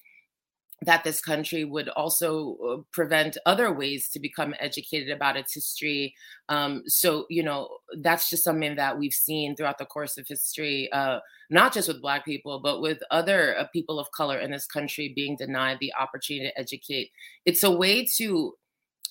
that 0.82 1.04
this 1.04 1.20
country 1.20 1.64
would 1.64 1.88
also 1.90 2.56
uh, 2.56 2.76
prevent 2.92 3.38
other 3.46 3.72
ways 3.72 4.10
to 4.10 4.20
become 4.20 4.54
educated 4.60 5.10
about 5.10 5.36
its 5.36 5.54
history. 5.54 6.14
Um, 6.50 6.82
so, 6.86 7.24
you 7.30 7.42
know, 7.42 7.78
that's 8.00 8.28
just 8.28 8.44
something 8.44 8.76
that 8.76 8.98
we've 8.98 9.12
seen 9.12 9.56
throughout 9.56 9.78
the 9.78 9.86
course 9.86 10.18
of 10.18 10.26
history, 10.28 10.90
uh, 10.92 11.20
not 11.48 11.72
just 11.72 11.88
with 11.88 12.02
Black 12.02 12.26
people, 12.26 12.60
but 12.60 12.82
with 12.82 12.98
other 13.10 13.56
uh, 13.58 13.66
people 13.72 13.98
of 13.98 14.10
color 14.12 14.38
in 14.38 14.50
this 14.50 14.66
country 14.66 15.12
being 15.16 15.36
denied 15.36 15.78
the 15.80 15.94
opportunity 15.94 16.48
to 16.48 16.60
educate. 16.60 17.10
It's 17.46 17.62
a 17.62 17.70
way 17.70 18.06
to 18.18 18.52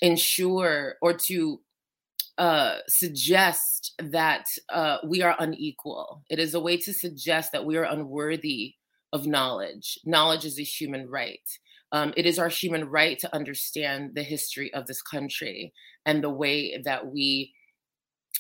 ensure 0.01 0.95
or 1.01 1.13
to 1.13 1.61
uh, 2.37 2.77
suggest 2.87 3.93
that 3.97 4.45
uh, 4.69 4.97
we 5.03 5.23
are 5.23 5.35
unequal. 5.39 6.21
It 6.29 6.37
is 6.37 6.53
a 6.53 6.59
way 6.59 6.77
to 6.77 6.93
suggest 6.93 7.53
that 7.53 7.65
we 7.65 7.77
are 7.77 7.85
unworthy 7.85 8.75
of 9.15 9.25
knowledge. 9.25 9.97
Knowledge 10.03 10.43
is 10.43 10.59
a 10.59 10.63
human 10.63 11.09
right. 11.09 11.47
Um, 11.93 12.13
it 12.17 12.25
is 12.25 12.37
our 12.37 12.49
human 12.49 12.83
right 12.89 13.17
to 13.19 13.33
understand 13.33 14.11
the 14.13 14.23
history 14.23 14.73
of 14.73 14.85
this 14.85 15.01
country 15.01 15.71
and 16.05 16.21
the 16.21 16.29
way 16.29 16.81
that 16.83 17.07
we, 17.07 17.53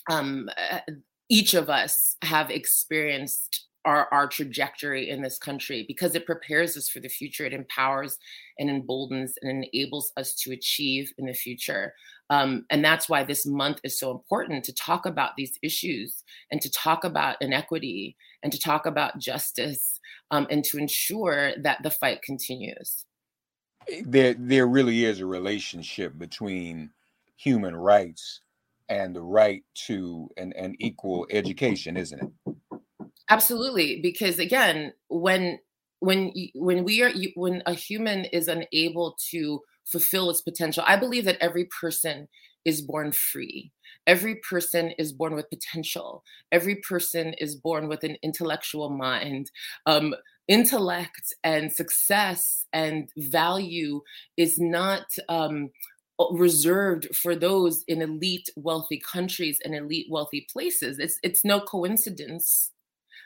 um, 0.09 0.49
uh, 0.71 0.79
each 1.29 1.53
of 1.53 1.69
us, 1.69 2.17
have 2.21 2.49
experienced 2.49 3.67
our, 3.85 4.09
our 4.11 4.27
trajectory 4.27 5.09
in 5.09 5.21
this 5.21 5.37
country 5.37 5.85
because 5.87 6.13
it 6.13 6.25
prepares 6.25 6.75
us 6.75 6.89
for 6.89 6.99
the 6.99 7.07
future. 7.07 7.45
It 7.45 7.53
empowers 7.53 8.17
and 8.59 8.69
emboldens 8.69 9.35
and 9.41 9.63
enables 9.63 10.11
us 10.17 10.35
to 10.41 10.51
achieve 10.51 11.13
in 11.17 11.27
the 11.27 11.33
future. 11.33 11.93
Um, 12.29 12.65
and 12.71 12.83
that's 12.83 13.07
why 13.07 13.23
this 13.23 13.45
month 13.45 13.79
is 13.83 13.97
so 13.97 14.11
important 14.11 14.65
to 14.65 14.73
talk 14.73 15.05
about 15.05 15.37
these 15.37 15.57
issues 15.61 16.23
and 16.51 16.59
to 16.61 16.71
talk 16.71 17.03
about 17.03 17.37
inequity 17.39 18.17
and 18.43 18.51
to 18.51 18.59
talk 18.59 18.85
about 18.85 19.19
justice 19.19 19.99
um, 20.31 20.47
and 20.49 20.63
to 20.65 20.77
ensure 20.77 21.53
that 21.61 21.83
the 21.83 21.91
fight 21.91 22.21
continues. 22.21 23.05
There, 24.03 24.35
there 24.37 24.67
really 24.67 25.05
is 25.05 25.19
a 25.19 25.25
relationship 25.25 26.17
between 26.17 26.91
human 27.37 27.75
rights 27.75 28.41
and 28.89 29.15
the 29.15 29.21
right 29.21 29.63
to 29.87 30.29
an, 30.37 30.53
an 30.53 30.75
equal 30.79 31.27
education, 31.29 31.97
isn't 31.97 32.21
it? 32.21 32.57
Absolutely, 33.29 34.01
because 34.01 34.37
again, 34.39 34.93
when 35.07 35.59
when 35.99 36.31
when 36.53 36.83
we 36.83 37.01
are 37.01 37.11
when 37.35 37.63
a 37.65 37.73
human 37.73 38.25
is 38.25 38.47
unable 38.47 39.17
to 39.31 39.61
fulfill 39.85 40.29
its 40.29 40.41
potential, 40.41 40.83
I 40.85 40.95
believe 40.95 41.25
that 41.25 41.37
every 41.41 41.65
person 41.81 42.27
is 42.65 42.81
born 42.81 43.11
free. 43.11 43.71
Every 44.07 44.35
person 44.35 44.91
is 44.97 45.13
born 45.13 45.35
with 45.35 45.49
potential. 45.49 46.23
Every 46.51 46.75
person 46.75 47.33
is 47.37 47.55
born 47.55 47.87
with 47.87 48.03
an 48.03 48.17
intellectual 48.21 48.89
mind. 48.89 49.51
Um, 49.85 50.15
intellect 50.47 51.33
and 51.43 51.71
success 51.71 52.65
and 52.73 53.09
value 53.17 54.01
is 54.37 54.59
not 54.59 55.05
um, 55.29 55.69
reserved 56.31 57.15
for 57.15 57.35
those 57.35 57.83
in 57.87 58.01
elite 58.01 58.49
wealthy 58.55 58.99
countries 58.99 59.59
and 59.63 59.75
elite 59.75 60.07
wealthy 60.09 60.47
places. 60.51 60.99
It's 60.99 61.19
it's 61.23 61.43
no 61.43 61.59
coincidence 61.59 62.71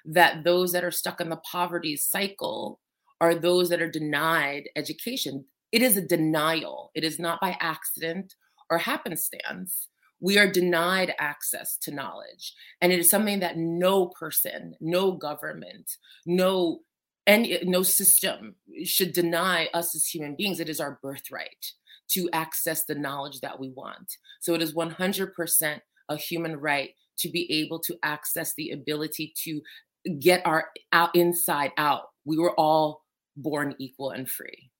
that 0.05 0.43
those 0.43 0.71
that 0.71 0.83
are 0.83 0.91
stuck 0.91 1.21
in 1.21 1.29
the 1.29 1.41
poverty 1.51 1.95
cycle 1.95 2.79
are 3.21 3.35
those 3.35 3.69
that 3.69 3.81
are 3.81 3.91
denied 3.91 4.69
education. 4.75 5.45
It 5.71 5.81
is 5.81 5.97
a 5.97 6.01
denial. 6.01 6.89
It 6.95 7.03
is 7.03 7.19
not 7.19 7.41
by 7.41 7.57
accident 7.59 8.33
or 8.69 8.79
happenstance. 8.79 9.89
We 10.21 10.37
are 10.37 10.51
denied 10.51 11.13
access 11.17 11.77
to 11.83 11.93
knowledge. 11.93 12.53
And 12.81 12.91
it 12.91 12.99
is 12.99 13.09
something 13.09 13.39
that 13.39 13.57
no 13.57 14.07
person, 14.07 14.75
no 14.81 15.13
government, 15.13 15.89
no 16.25 16.81
any 17.27 17.59
no 17.63 17.83
system 17.83 18.55
should 18.83 19.13
deny 19.13 19.69
us 19.73 19.95
as 19.95 20.07
human 20.07 20.35
beings. 20.35 20.59
It 20.59 20.67
is 20.67 20.79
our 20.79 20.99
birthright 21.01 21.73
to 22.11 22.29
access 22.33 22.85
the 22.85 22.95
knowledge 22.95 23.39
that 23.41 23.59
we 23.59 23.69
want. 23.69 24.17
So 24.41 24.55
it 24.55 24.61
is 24.63 24.73
100% 24.73 25.79
a 26.09 26.17
human 26.17 26.55
right 26.57 26.89
to 27.19 27.29
be 27.29 27.51
able 27.61 27.79
to 27.81 27.97
access 28.03 28.53
the 28.55 28.71
ability 28.71 29.33
to 29.43 29.61
get 30.19 30.41
our 30.45 30.69
out 30.91 31.15
inside 31.15 31.71
out. 31.77 32.03
We 32.25 32.37
were 32.37 32.53
all 32.59 33.03
born 33.37 33.75
equal 33.79 34.09
and 34.09 34.27
free. 34.27 34.71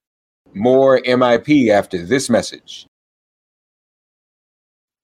More 0.53 0.99
MIP 1.01 1.69
after 1.69 2.03
this 2.03 2.29
message. 2.29 2.87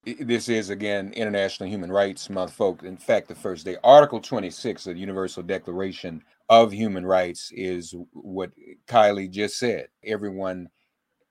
This 0.06 0.48
is 0.48 0.70
again 0.70 1.12
International 1.14 1.68
Human 1.68 1.90
Rights 1.90 2.30
Month, 2.30 2.52
folks. 2.52 2.84
In 2.84 2.96
fact, 2.96 3.26
the 3.26 3.34
first 3.34 3.64
day, 3.64 3.76
Article 3.82 4.20
26 4.20 4.86
of 4.86 4.94
the 4.94 5.00
Universal 5.00 5.42
Declaration 5.42 6.22
of 6.48 6.70
Human 6.70 7.04
Rights 7.04 7.50
is 7.52 7.92
what 8.12 8.52
Kailee 8.86 9.28
just 9.28 9.58
said. 9.58 9.88
Everyone, 10.04 10.68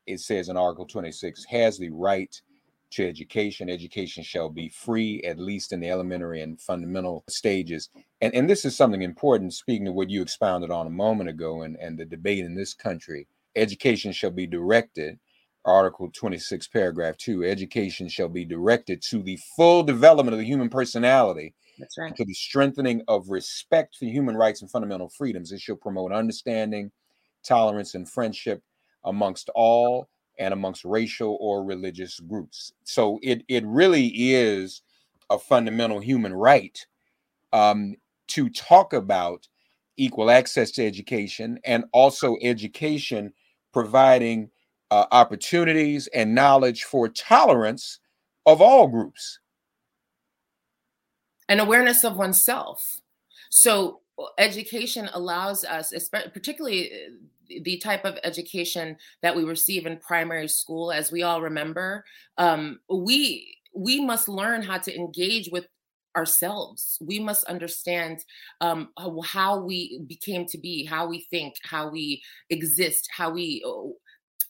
it 0.07 0.19
says 0.19 0.49
in 0.49 0.57
Article 0.57 0.85
26, 0.85 1.45
has 1.45 1.77
the 1.77 1.89
right 1.89 2.35
to 2.91 3.07
education. 3.07 3.69
Education 3.69 4.23
shall 4.23 4.49
be 4.49 4.67
free, 4.67 5.21
at 5.21 5.39
least 5.39 5.71
in 5.71 5.79
the 5.79 5.89
elementary 5.89 6.41
and 6.41 6.59
fundamental 6.59 7.23
stages. 7.29 7.89
And, 8.19 8.35
and 8.35 8.49
this 8.49 8.65
is 8.65 8.75
something 8.75 9.03
important, 9.03 9.53
speaking 9.53 9.85
to 9.85 9.93
what 9.93 10.09
you 10.09 10.21
expounded 10.21 10.69
on 10.69 10.85
a 10.85 10.89
moment 10.89 11.29
ago 11.29 11.61
and, 11.61 11.77
and 11.77 11.97
the 11.97 12.03
debate 12.03 12.43
in 12.43 12.55
this 12.55 12.73
country. 12.73 13.25
Education 13.55 14.11
shall 14.11 14.31
be 14.31 14.45
directed 14.45 15.17
Article 15.65 16.09
26, 16.13 16.67
paragraph 16.67 17.17
2 17.17 17.43
education 17.43 18.07
shall 18.07 18.29
be 18.29 18.45
directed 18.45 19.01
to 19.09 19.21
the 19.23 19.39
full 19.55 19.83
development 19.83 20.33
of 20.33 20.39
the 20.39 20.45
human 20.45 20.69
personality. 20.69 21.53
That's 21.79 21.97
right. 21.97 22.15
To 22.15 22.23
the 22.23 22.33
strengthening 22.33 23.01
of 23.07 23.29
respect 23.29 23.95
for 23.97 24.05
human 24.05 24.37
rights 24.37 24.61
and 24.61 24.71
fundamental 24.71 25.09
freedoms. 25.09 25.51
It 25.51 25.59
shall 25.61 25.75
promote 25.75 26.11
understanding, 26.11 26.91
tolerance, 27.43 27.95
and 27.95 28.09
friendship 28.09 28.61
amongst 29.03 29.49
all 29.55 30.07
and 30.37 30.53
amongst 30.53 30.85
racial 30.85 31.37
or 31.41 31.63
religious 31.63 32.19
groups. 32.19 32.73
So 32.83 33.19
it, 33.23 33.43
it 33.47 33.65
really 33.65 34.07
is 34.07 34.81
a 35.29 35.39
fundamental 35.39 35.99
human 35.99 36.33
right 36.33 36.85
um, 37.53 37.95
to 38.27 38.49
talk 38.49 38.93
about 38.93 39.47
equal 39.97 40.29
access 40.29 40.71
to 40.71 40.85
education 40.85 41.59
and 41.63 41.85
also 41.93 42.35
education 42.41 43.33
providing 43.73 44.49
uh, 44.91 45.05
opportunities 45.11 46.07
and 46.07 46.35
knowledge 46.35 46.83
for 46.83 47.07
tolerance 47.09 47.99
of 48.45 48.61
all 48.61 48.87
groups 48.87 49.39
and 51.49 51.59
awareness 51.59 52.03
of 52.03 52.17
oneself 52.17 53.01
so 53.49 54.01
uh, 54.19 54.25
education 54.37 55.09
allows 55.13 55.63
us 55.63 55.93
particularly 56.33 56.91
uh, 56.91 57.11
the 57.63 57.77
type 57.77 58.05
of 58.05 58.17
education 58.23 58.97
that 59.21 59.35
we 59.35 59.43
receive 59.43 59.85
in 59.85 59.97
primary 59.97 60.47
school 60.47 60.91
as 60.91 61.11
we 61.11 61.23
all 61.23 61.41
remember 61.41 62.03
um, 62.37 62.79
we 62.89 63.55
we 63.75 64.03
must 64.03 64.29
learn 64.29 64.61
how 64.61 64.77
to 64.77 64.95
engage 64.95 65.49
with 65.51 65.67
ourselves. 66.15 66.97
We 67.01 67.19
must 67.19 67.45
understand 67.45 68.23
um, 68.61 68.89
how 69.25 69.59
we 69.59 70.01
became 70.07 70.45
to 70.47 70.57
be, 70.57 70.85
how 70.85 71.07
we 71.07 71.27
think, 71.29 71.55
how 71.63 71.89
we 71.89 72.23
exist, 72.49 73.09
how 73.15 73.31
we 73.31 73.63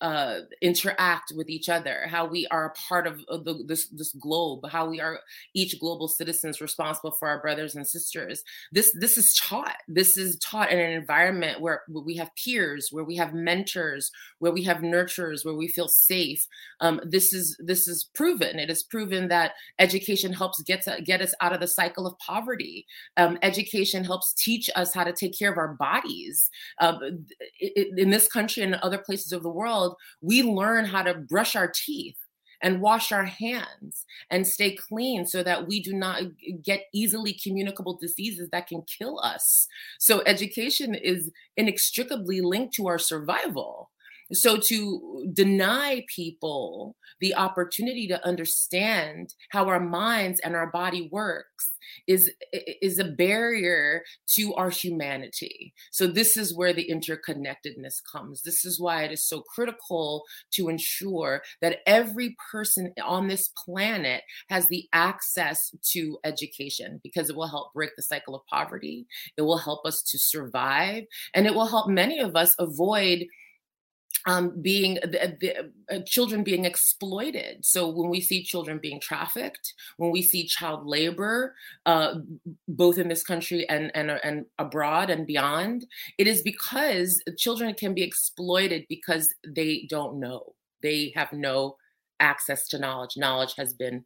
uh, 0.05 0.41
interact 0.62 1.33
with 1.35 1.50
each 1.50 1.67
other, 1.67 2.05
how 2.07 2.27
we 2.27 2.45
are 2.51 2.67
a 2.67 2.74
part 2.74 3.07
of 3.07 3.17
the, 3.25 3.63
this 3.65 3.88
this 3.88 4.13
globe, 4.13 4.59
how 4.69 4.88
we 4.88 5.01
are 5.01 5.19
each 5.55 5.79
global 5.79 6.07
citizens 6.07 6.62
responsible 6.62 7.09
for 7.17 7.27
our 7.27 7.41
brothers 7.41 7.74
and 7.74 7.88
sisters. 7.88 8.43
This 8.71 8.95
this 9.00 9.17
is 9.17 9.33
taught. 9.41 9.77
This 9.88 10.15
is 10.15 10.38
taught 10.38 10.71
in 10.71 10.77
an 10.77 10.91
environment 10.91 11.59
where, 11.59 11.81
where 11.88 12.03
we 12.03 12.17
have 12.17 12.29
peers, 12.35 12.89
where 12.91 13.03
we 13.03 13.15
have 13.15 13.33
mentors, 13.33 14.12
where 14.38 14.51
we 14.51 14.62
have 14.65 14.77
nurturers, 14.77 15.43
where 15.43 15.55
we 15.55 15.67
feel 15.67 15.88
safe. 15.88 16.45
Um, 16.81 17.01
this 17.03 17.33
is 17.33 17.57
this 17.57 17.88
is 17.88 18.07
proven. 18.13 18.59
It 18.59 18.69
is 18.69 18.83
proven 18.83 19.29
that 19.29 19.53
education 19.79 20.33
helps 20.33 20.62
get 20.62 20.83
to, 20.83 21.01
get 21.03 21.21
us 21.21 21.33
out 21.41 21.53
of 21.53 21.62
the 21.62 21.67
cycle 21.67 22.05
of 22.05 22.19
poverty. 22.19 22.85
Um, 23.17 23.39
education 23.41 24.03
helps 24.03 24.35
teach 24.35 24.69
us 24.75 24.93
how 24.93 25.03
to 25.03 25.13
take 25.13 25.35
care 25.35 25.51
of 25.51 25.57
our 25.57 25.74
bodies. 25.74 26.51
Um, 26.79 27.25
in 27.97 28.12
this 28.12 28.27
country 28.27 28.62
and 28.62 28.75
other 28.75 29.00
places 29.00 29.31
of 29.31 29.41
the 29.41 29.50
world, 29.50 29.94
we 30.21 30.43
learn 30.43 30.85
how 30.85 31.03
to 31.03 31.13
brush 31.13 31.55
our 31.55 31.71
teeth 31.73 32.17
and 32.61 32.81
wash 32.81 33.11
our 33.11 33.25
hands 33.25 34.05
and 34.29 34.47
stay 34.47 34.75
clean 34.75 35.25
so 35.25 35.43
that 35.43 35.67
we 35.67 35.81
do 35.81 35.93
not 35.93 36.23
get 36.63 36.85
easily 36.93 37.37
communicable 37.43 37.97
diseases 38.01 38.49
that 38.51 38.67
can 38.67 38.83
kill 38.83 39.19
us. 39.19 39.67
So, 39.99 40.23
education 40.25 40.95
is 40.95 41.31
inextricably 41.57 42.41
linked 42.41 42.73
to 42.75 42.87
our 42.87 42.97
survival. 42.97 43.91
So, 44.34 44.58
to 44.70 45.29
deny 45.34 46.03
people 46.13 46.96
the 47.20 47.36
opportunity 47.36 48.08
to 48.08 48.25
understand 48.25 49.34
how 49.51 49.67
our 49.67 49.79
minds 49.79 50.39
and 50.44 50.55
our 50.55 50.72
body 50.72 51.10
works 51.12 51.72
is 52.08 52.32
is 52.82 53.00
a 53.00 53.03
barrier 53.03 54.03
to 54.36 54.53
our 54.55 54.70
humanity. 54.70 55.74
So 55.91 56.08
this 56.08 56.38
is 56.38 56.55
where 56.55 56.74
the 56.74 56.89
interconnectedness 56.89 58.01
comes. 58.12 58.41
This 58.41 58.65
is 58.65 58.79
why 58.79 59.03
it 59.03 59.12
is 59.12 59.27
so 59.27 59.41
critical 59.41 60.24
to 60.53 60.70
ensure 60.70 61.41
that 61.62 61.79
every 61.86 62.36
person 62.51 62.94
on 63.03 63.27
this 63.27 63.50
planet 63.65 64.24
has 64.50 64.67
the 64.67 64.88
access 64.94 65.72
to 65.91 66.17
education 66.24 67.00
because 67.03 67.29
it 67.29 67.36
will 67.36 67.48
help 67.48 67.74
break 67.74 67.91
the 67.96 68.03
cycle 68.03 68.36
of 68.36 68.41
poverty. 68.48 69.08
It 69.38 69.44
will 69.44 69.58
help 69.58 69.86
us 69.86 70.01
to 70.08 70.20
survive 70.20 71.03
and 71.34 71.46
it 71.46 71.55
will 71.55 71.67
help 71.67 71.89
many 71.89 72.20
of 72.20 72.36
us 72.36 72.55
avoid 72.60 73.25
um, 74.25 74.60
being 74.62 74.96
the, 74.96 75.38
the 75.39 75.96
uh, 75.96 76.01
children 76.05 76.44
being 76.44 76.65
exploited. 76.65 77.63
So 77.63 77.89
when 77.89 78.10
we 78.10 78.22
see 78.22 78.44
children 78.44 78.79
being 78.82 79.00
trafficked, 79.00 79.74
when 79.98 80.12
we 80.12 80.22
see 80.22 80.48
child 80.48 80.86
labor, 80.86 81.55
uh, 81.86 82.15
both 82.67 82.98
in 82.98 83.08
this 83.08 83.24
country 83.24 83.67
and, 83.70 83.91
and 83.96 84.12
and 84.12 84.46
abroad 84.58 85.10
and 85.10 85.27
beyond, 85.27 85.86
it 86.17 86.27
is 86.27 86.41
because 86.41 87.22
children 87.38 87.74
can 87.74 87.94
be 87.94 88.03
exploited 88.03 88.86
because 88.89 89.34
they 89.48 89.88
don't 89.89 90.20
know. 90.20 90.53
They 90.82 91.13
have 91.15 91.32
no 91.32 91.77
access 92.20 92.67
to 92.70 92.79
knowledge. 92.79 93.17
Knowledge 93.17 93.53
has 93.58 93.74
been 93.74 94.05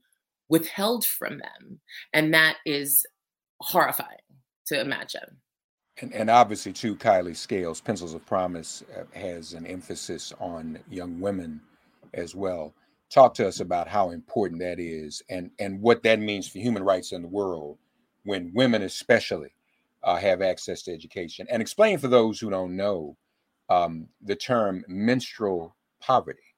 withheld 0.49 1.05
from 1.05 1.39
them, 1.39 1.79
and 2.13 2.33
that 2.33 2.57
is 2.65 3.05
horrifying 3.61 4.17
to 4.67 4.79
imagine 4.79 5.37
and, 6.01 6.13
and 6.13 6.29
obviously 6.29 6.73
too 6.73 6.95
Kailee 6.95 7.35
Scales 7.35 7.81
pencils 7.81 8.13
of 8.13 8.25
promise 8.25 8.83
uh, 8.97 9.03
has 9.17 9.53
an 9.53 9.65
emphasis 9.65 10.33
on 10.39 10.79
young 10.89 11.19
women 11.19 11.61
as 12.13 12.35
well. 12.35 12.73
Talk 13.09 13.33
to 13.35 13.47
us 13.47 13.59
about 13.59 13.87
how 13.87 14.11
important 14.11 14.61
that 14.61 14.79
is 14.79 15.23
and 15.29 15.51
and 15.59 15.81
what 15.81 16.03
that 16.03 16.19
means 16.19 16.47
for 16.47 16.59
human 16.59 16.83
rights 16.83 17.11
in 17.11 17.21
the 17.23 17.27
world 17.27 17.77
when 18.23 18.51
women 18.53 18.83
especially 18.83 19.49
uh, 20.03 20.17
have 20.17 20.41
access 20.41 20.83
to 20.83 20.93
education. 20.93 21.47
And 21.49 21.61
explain 21.61 21.97
for 21.97 22.07
those 22.07 22.39
who 22.39 22.49
don't 22.49 22.75
know 22.75 23.17
um, 23.69 24.07
the 24.21 24.35
term 24.35 24.83
menstrual 24.87 25.75
poverty 25.99 26.48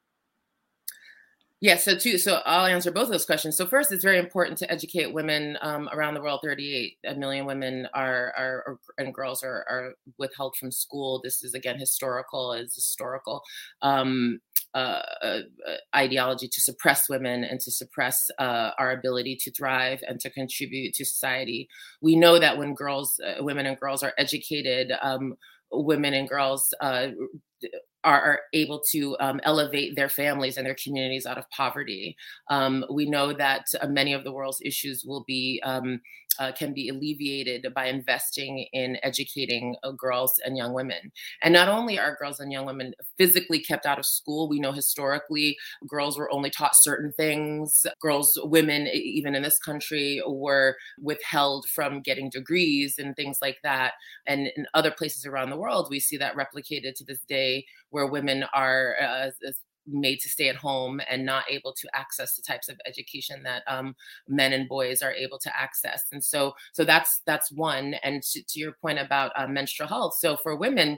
yeah, 1.61 1.77
so 1.77 1.95
two, 1.95 2.17
so 2.17 2.41
I'll 2.43 2.65
answer 2.65 2.91
both 2.91 3.09
those 3.09 3.25
questions. 3.25 3.55
So 3.55 3.67
first, 3.67 3.91
it's 3.91 4.03
very 4.03 4.17
important 4.17 4.57
to 4.57 4.71
educate 4.71 5.13
women 5.13 5.59
um, 5.61 5.87
around 5.93 6.15
the 6.15 6.21
world. 6.21 6.39
Thirty-eight 6.43 6.97
million 7.17 7.45
women 7.45 7.87
are, 7.93 8.33
are, 8.35 8.63
are 8.67 8.79
and 8.97 9.13
girls 9.13 9.43
are, 9.43 9.63
are, 9.69 9.93
withheld 10.17 10.55
from 10.57 10.71
school. 10.71 11.21
This 11.23 11.43
is 11.43 11.53
again 11.53 11.77
historical, 11.77 12.53
is 12.53 12.73
historical 12.73 13.43
um, 13.83 14.39
uh, 14.73 15.03
uh, 15.21 15.39
ideology 15.95 16.47
to 16.47 16.61
suppress 16.61 17.07
women 17.07 17.43
and 17.43 17.59
to 17.59 17.71
suppress 17.71 18.31
uh, 18.39 18.71
our 18.79 18.91
ability 18.91 19.37
to 19.41 19.51
thrive 19.51 19.99
and 20.07 20.19
to 20.21 20.31
contribute 20.31 20.95
to 20.95 21.05
society. 21.05 21.69
We 22.01 22.15
know 22.15 22.39
that 22.39 22.57
when 22.57 22.73
girls, 22.73 23.19
uh, 23.23 23.43
women 23.43 23.67
and 23.67 23.79
girls 23.79 24.01
are 24.01 24.13
educated. 24.17 24.91
Um, 24.99 25.35
women 25.73 26.13
and 26.13 26.27
girls 26.27 26.73
uh, 26.81 27.07
are, 28.03 28.21
are 28.21 28.39
able 28.53 28.81
to 28.91 29.17
um, 29.19 29.39
elevate 29.43 29.95
their 29.95 30.09
families 30.09 30.57
and 30.57 30.65
their 30.65 30.77
communities 30.81 31.25
out 31.25 31.37
of 31.37 31.49
poverty. 31.49 32.15
Um, 32.49 32.85
we 32.91 33.05
know 33.05 33.33
that 33.33 33.65
uh, 33.79 33.87
many 33.87 34.13
of 34.13 34.23
the 34.23 34.31
world's 34.31 34.61
issues 34.63 35.03
will 35.05 35.23
be 35.27 35.61
um, 35.63 36.01
uh, 36.39 36.51
can 36.51 36.73
be 36.73 36.89
alleviated 36.89 37.67
by 37.73 37.85
investing 37.85 38.65
in 38.73 38.97
educating 39.03 39.75
uh, 39.83 39.91
girls 39.91 40.33
and 40.45 40.57
young 40.57 40.73
women. 40.73 41.11
And 41.41 41.53
not 41.53 41.67
only 41.67 41.99
are 41.99 42.17
girls 42.19 42.39
and 42.39 42.51
young 42.51 42.65
women 42.65 42.93
physically 43.17 43.59
kept 43.59 43.85
out 43.85 43.99
of 43.99 44.05
school, 44.05 44.49
we 44.49 44.59
know 44.59 44.71
historically 44.71 45.57
girls 45.87 46.17
were 46.17 46.31
only 46.31 46.49
taught 46.49 46.75
certain 46.75 47.11
things. 47.13 47.85
Girls, 48.01 48.37
women, 48.43 48.87
even 48.87 49.35
in 49.35 49.43
this 49.43 49.59
country, 49.59 50.21
were 50.25 50.75
withheld 50.99 51.67
from 51.69 52.01
getting 52.01 52.29
degrees 52.29 52.95
and 52.97 53.15
things 53.15 53.37
like 53.41 53.57
that. 53.63 53.93
And 54.27 54.47
in 54.55 54.65
other 54.73 54.91
places 54.91 55.25
around 55.25 55.49
the 55.49 55.57
world, 55.57 55.87
we 55.89 55.99
see 55.99 56.17
that 56.17 56.35
replicated 56.35 56.95
to 56.95 57.05
this 57.05 57.21
day, 57.27 57.65
where 57.89 58.07
women 58.07 58.45
are 58.53 58.95
uh, 59.01 59.31
made 59.87 60.19
to 60.19 60.29
stay 60.29 60.49
at 60.49 60.55
home 60.55 61.01
and 61.09 61.25
not 61.25 61.43
able 61.49 61.73
to 61.73 61.87
access 61.93 62.35
the 62.35 62.41
types 62.41 62.69
of 62.69 62.79
education 62.85 63.43
that 63.43 63.63
um, 63.67 63.95
men 64.27 64.53
and 64.53 64.67
boys 64.67 65.01
are 65.01 65.13
able 65.13 65.39
to 65.39 65.59
access. 65.59 66.03
And 66.11 66.23
so 66.23 66.53
so 66.73 66.83
that's 66.83 67.21
that's 67.25 67.51
one. 67.51 67.95
And 68.03 68.21
to, 68.23 68.43
to 68.43 68.59
your 68.59 68.73
point 68.81 68.99
about 68.99 69.31
uh, 69.35 69.47
menstrual 69.47 69.89
health 69.89 70.15
so 70.19 70.37
for 70.37 70.55
women 70.55 70.97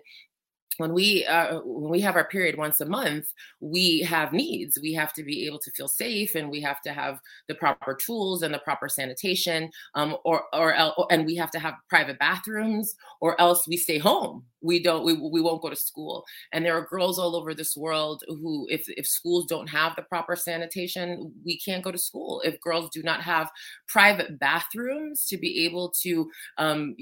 when 0.78 0.94
we 0.94 1.26
uh, 1.26 1.60
when 1.64 1.92
we 1.92 2.02
have 2.02 2.16
our 2.16 2.28
period 2.28 2.58
once 2.58 2.82
a 2.82 2.86
month 2.86 3.26
we 3.60 4.02
have 4.02 4.34
needs. 4.34 4.80
We 4.82 4.94
have 4.94 5.14
to 5.14 5.24
be 5.24 5.46
able 5.46 5.60
to 5.60 5.72
feel 5.72 5.88
safe 5.88 6.36
and 6.36 6.50
we 6.50 6.62
have 6.62 6.82
to 6.82 6.94
have 6.94 7.20
the 7.48 7.56
proper 7.56 7.94
tools 7.94 8.44
and 8.44 8.54
the 8.54 8.60
proper 8.60 8.90
sanitation 8.90 9.70
um, 9.96 10.18
or, 10.24 10.44
or 10.54 10.76
or 10.98 11.08
and 11.12 11.26
we 11.26 11.36
have 11.36 11.52
to 11.52 11.60
have 11.60 11.76
private 11.90 12.20
bathrooms 12.20 12.96
or 13.22 13.40
else 13.40 13.68
we 13.68 13.78
stay 13.78 13.98
home. 13.98 14.44
We 14.62 14.82
don't 14.82 15.06
we, 15.06 15.14
we 15.14 15.42
won't 15.42 15.62
go 15.62 15.70
to 15.70 15.76
school. 15.76 16.26
And 16.52 16.66
there 16.66 16.78
are 16.78 16.88
girls 16.88 17.20
all 17.20 17.36
over 17.36 17.54
this 17.54 17.76
world 17.76 18.24
who 18.28 18.68
if 18.70 18.84
if 18.88 19.08
schools 19.08 19.46
don't 19.48 19.68
have 19.68 19.96
the 19.96 20.04
proper 20.04 20.36
sanitation 20.36 21.32
we 21.46 21.58
can't 21.60 21.84
go 21.84 21.92
to 21.92 21.98
school. 21.98 22.42
If 22.44 22.60
girls 22.62 22.90
do 22.92 23.04
not 23.04 23.22
have 23.22 23.50
private 23.88 24.40
bathrooms 24.40 25.26
to 25.28 25.38
be 25.38 25.66
able 25.66 25.94
to 26.02 26.30
um, 26.58 26.96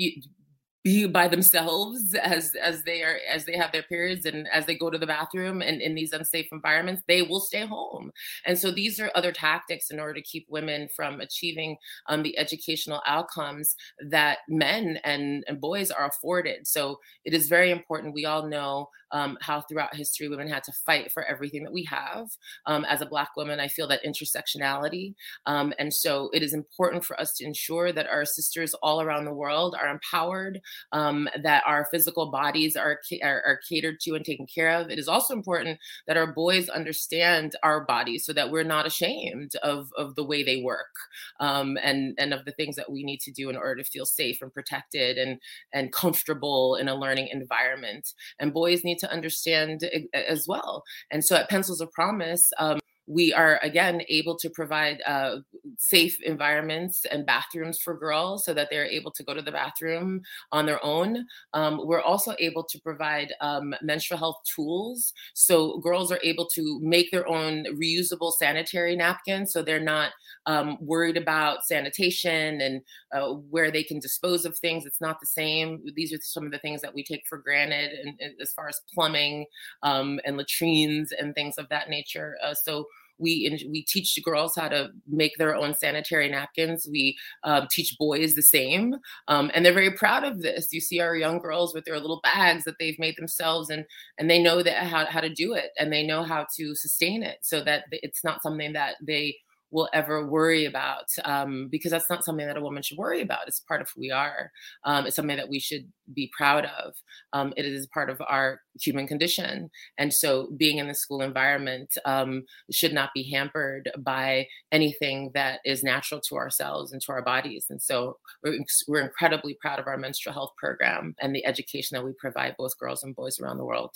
be 0.83 1.05
by 1.05 1.27
themselves 1.27 2.13
as 2.23 2.53
as 2.55 2.83
they 2.83 3.03
are 3.03 3.17
as 3.29 3.45
they 3.45 3.55
have 3.55 3.71
their 3.71 3.83
periods 3.83 4.25
and 4.25 4.47
as 4.51 4.65
they 4.65 4.75
go 4.75 4.89
to 4.89 4.97
the 4.97 5.07
bathroom 5.07 5.61
and 5.61 5.81
in 5.81 5.95
these 5.95 6.13
unsafe 6.13 6.47
environments 6.51 7.03
they 7.07 7.21
will 7.21 7.39
stay 7.39 7.65
home 7.65 8.11
and 8.45 8.57
so 8.57 8.71
these 8.71 8.99
are 8.99 9.11
other 9.15 9.31
tactics 9.31 9.89
in 9.91 9.99
order 9.99 10.13
to 10.13 10.21
keep 10.21 10.45
women 10.49 10.87
from 10.95 11.19
achieving 11.19 11.77
um, 12.07 12.23
the 12.23 12.37
educational 12.37 13.01
outcomes 13.05 13.75
that 14.09 14.39
men 14.49 14.97
and, 15.03 15.43
and 15.47 15.61
boys 15.61 15.91
are 15.91 16.07
afforded 16.07 16.65
so 16.67 16.97
it 17.25 17.33
is 17.33 17.47
very 17.47 17.71
important 17.71 18.13
we 18.13 18.25
all 18.25 18.47
know 18.47 18.87
um, 19.11 19.37
how 19.41 19.61
throughout 19.61 19.95
history 19.95 20.27
women 20.27 20.47
had 20.47 20.63
to 20.63 20.71
fight 20.85 21.11
for 21.11 21.23
everything 21.23 21.63
that 21.63 21.73
we 21.73 21.83
have. 21.85 22.27
Um, 22.65 22.85
as 22.85 23.01
a 23.01 23.05
Black 23.05 23.29
woman, 23.35 23.59
I 23.59 23.67
feel 23.67 23.87
that 23.89 24.03
intersectionality. 24.05 25.15
Um, 25.45 25.73
and 25.79 25.93
so 25.93 26.29
it 26.33 26.43
is 26.43 26.53
important 26.53 27.03
for 27.03 27.19
us 27.19 27.33
to 27.33 27.45
ensure 27.45 27.91
that 27.91 28.07
our 28.07 28.25
sisters 28.25 28.73
all 28.81 29.01
around 29.01 29.25
the 29.25 29.33
world 29.33 29.75
are 29.79 29.89
empowered, 29.89 30.61
um, 30.91 31.27
that 31.41 31.63
our 31.65 31.87
physical 31.91 32.31
bodies 32.31 32.75
are, 32.75 32.99
are, 33.23 33.41
are 33.45 33.59
catered 33.67 33.99
to 34.01 34.15
and 34.15 34.25
taken 34.25 34.45
care 34.45 34.69
of. 34.69 34.89
It 34.89 34.99
is 34.99 35.07
also 35.07 35.33
important 35.33 35.79
that 36.07 36.17
our 36.17 36.31
boys 36.31 36.69
understand 36.69 37.55
our 37.63 37.85
bodies 37.85 38.25
so 38.25 38.33
that 38.33 38.51
we're 38.51 38.63
not 38.63 38.87
ashamed 38.87 39.51
of, 39.63 39.89
of 39.97 40.15
the 40.15 40.23
way 40.23 40.43
they 40.43 40.61
work 40.61 40.95
um, 41.39 41.77
and, 41.81 42.15
and 42.17 42.33
of 42.33 42.45
the 42.45 42.51
things 42.51 42.75
that 42.75 42.91
we 42.91 43.03
need 43.03 43.19
to 43.21 43.31
do 43.31 43.49
in 43.49 43.55
order 43.55 43.81
to 43.81 43.89
feel 43.89 44.05
safe 44.05 44.41
and 44.41 44.53
protected 44.53 45.17
and, 45.17 45.39
and 45.73 45.91
comfortable 45.91 46.75
in 46.75 46.87
a 46.87 46.95
learning 46.95 47.29
environment. 47.31 48.13
And 48.39 48.53
boys 48.53 48.83
need 48.83 48.99
to 48.99 49.11
understand 49.11 49.83
as 50.13 50.47
well. 50.47 50.83
And 51.09 51.23
so 51.23 51.35
at 51.35 51.49
Pencils 51.49 51.81
of 51.81 51.91
Promise, 51.91 52.51
um, 52.57 52.79
we 53.07 53.33
are 53.33 53.59
again 53.61 54.01
able 54.09 54.37
to 54.37 54.49
provide 54.49 55.01
uh, 55.05 55.37
safe 55.81 56.21
environments 56.21 57.05
and 57.05 57.25
bathrooms 57.25 57.79
for 57.79 57.97
girls 57.97 58.45
so 58.45 58.53
that 58.53 58.67
they're 58.69 58.85
able 58.85 59.09
to 59.09 59.23
go 59.23 59.33
to 59.33 59.41
the 59.41 59.51
bathroom 59.51 60.21
on 60.51 60.67
their 60.67 60.83
own. 60.85 61.25
Um, 61.53 61.81
we're 61.83 62.01
also 62.01 62.35
able 62.37 62.63
to 62.65 62.79
provide 62.81 63.33
um, 63.41 63.73
menstrual 63.81 64.19
health 64.19 64.37
tools 64.55 65.11
so 65.33 65.79
girls 65.79 66.11
are 66.11 66.19
able 66.23 66.45
to 66.45 66.79
make 66.83 67.09
their 67.09 67.27
own 67.27 67.65
reusable 67.81 68.31
sanitary 68.31 68.95
napkins 68.95 69.51
so 69.51 69.63
they're 69.63 69.79
not 69.79 70.11
um, 70.45 70.77
worried 70.79 71.17
about 71.17 71.65
sanitation 71.65 72.61
and 72.61 72.81
uh, 73.11 73.33
where 73.33 73.71
they 73.71 73.83
can 73.83 73.99
dispose 73.99 74.45
of 74.45 74.57
things. 74.57 74.85
It's 74.85 75.01
not 75.01 75.19
the 75.19 75.25
same. 75.25 75.83
These 75.95 76.13
are 76.13 76.19
some 76.21 76.45
of 76.45 76.51
the 76.51 76.59
things 76.59 76.81
that 76.81 76.93
we 76.93 77.03
take 77.03 77.23
for 77.27 77.37
granted, 77.37 77.91
and, 77.91 78.19
and 78.19 78.33
as 78.41 78.53
far 78.53 78.67
as 78.67 78.81
plumbing 78.93 79.45
um, 79.83 80.19
and 80.25 80.37
latrines 80.37 81.11
and 81.11 81.33
things 81.35 81.57
of 81.57 81.69
that 81.69 81.89
nature. 81.89 82.37
Uh, 82.43 82.53
so 82.53 82.85
we 83.21 83.67
we 83.69 83.83
teach 83.83 84.19
girls 84.23 84.55
how 84.55 84.67
to 84.67 84.89
make 85.07 85.37
their 85.37 85.55
own 85.55 85.73
sanitary 85.73 86.29
napkins. 86.29 86.87
We 86.89 87.17
um, 87.43 87.67
teach 87.71 87.95
boys 87.97 88.35
the 88.35 88.41
same, 88.41 88.95
um, 89.27 89.51
and 89.53 89.65
they're 89.65 89.73
very 89.73 89.91
proud 89.91 90.23
of 90.23 90.41
this. 90.41 90.73
You 90.73 90.81
see 90.81 90.99
our 90.99 91.15
young 91.15 91.39
girls 91.39 91.73
with 91.73 91.85
their 91.85 91.99
little 91.99 92.21
bags 92.23 92.63
that 92.65 92.75
they've 92.79 92.99
made 92.99 93.15
themselves, 93.17 93.69
and 93.69 93.85
and 94.17 94.29
they 94.29 94.41
know 94.41 94.63
that 94.63 94.83
how 94.87 95.05
how 95.05 95.21
to 95.21 95.29
do 95.29 95.53
it, 95.53 95.71
and 95.79 95.91
they 95.91 96.05
know 96.05 96.23
how 96.23 96.45
to 96.57 96.75
sustain 96.75 97.23
it, 97.23 97.37
so 97.41 97.63
that 97.63 97.85
it's 97.91 98.23
not 98.23 98.41
something 98.41 98.73
that 98.73 98.95
they 99.01 99.37
will 99.71 99.89
ever 99.93 100.27
worry 100.27 100.65
about 100.65 101.05
um, 101.23 101.67
because 101.71 101.91
that's 101.91 102.09
not 102.09 102.23
something 102.23 102.45
that 102.45 102.57
a 102.57 102.61
woman 102.61 102.83
should 102.83 102.97
worry 102.97 103.21
about. 103.21 103.47
It's 103.47 103.61
part 103.61 103.81
of 103.81 103.89
who 103.93 104.01
we 104.01 104.11
are. 104.11 104.51
Um, 104.83 105.05
it's 105.05 105.15
something 105.15 105.37
that 105.37 105.49
we 105.49 105.59
should 105.59 105.87
be 106.13 106.31
proud 106.35 106.65
of. 106.65 106.93
Um, 107.33 107.53
it 107.55 107.65
is 107.65 107.87
part 107.87 108.09
of 108.09 108.21
our 108.27 108.61
human 108.79 109.07
condition. 109.07 109.69
And 109.97 110.13
so 110.13 110.49
being 110.57 110.77
in 110.77 110.87
the 110.87 110.93
school 110.93 111.21
environment 111.21 111.97
um, 112.05 112.43
should 112.71 112.93
not 112.93 113.11
be 113.15 113.29
hampered 113.31 113.89
by 113.99 114.47
anything 114.71 115.31
that 115.33 115.59
is 115.65 115.83
natural 115.83 116.21
to 116.27 116.35
ourselves 116.35 116.91
and 116.91 117.01
to 117.03 117.11
our 117.13 117.21
bodies. 117.21 117.67
And 117.69 117.81
so 117.81 118.17
we're, 118.43 118.57
we're 118.87 119.01
incredibly 119.01 119.57
proud 119.61 119.79
of 119.79 119.87
our 119.87 119.97
menstrual 119.97 120.33
health 120.33 120.51
program 120.57 121.15
and 121.21 121.33
the 121.33 121.45
education 121.45 121.95
that 121.95 122.05
we 122.05 122.11
provide 122.19 122.55
both 122.57 122.77
girls 122.77 123.03
and 123.03 123.15
boys 123.15 123.39
around 123.39 123.57
the 123.57 123.65
world. 123.65 123.91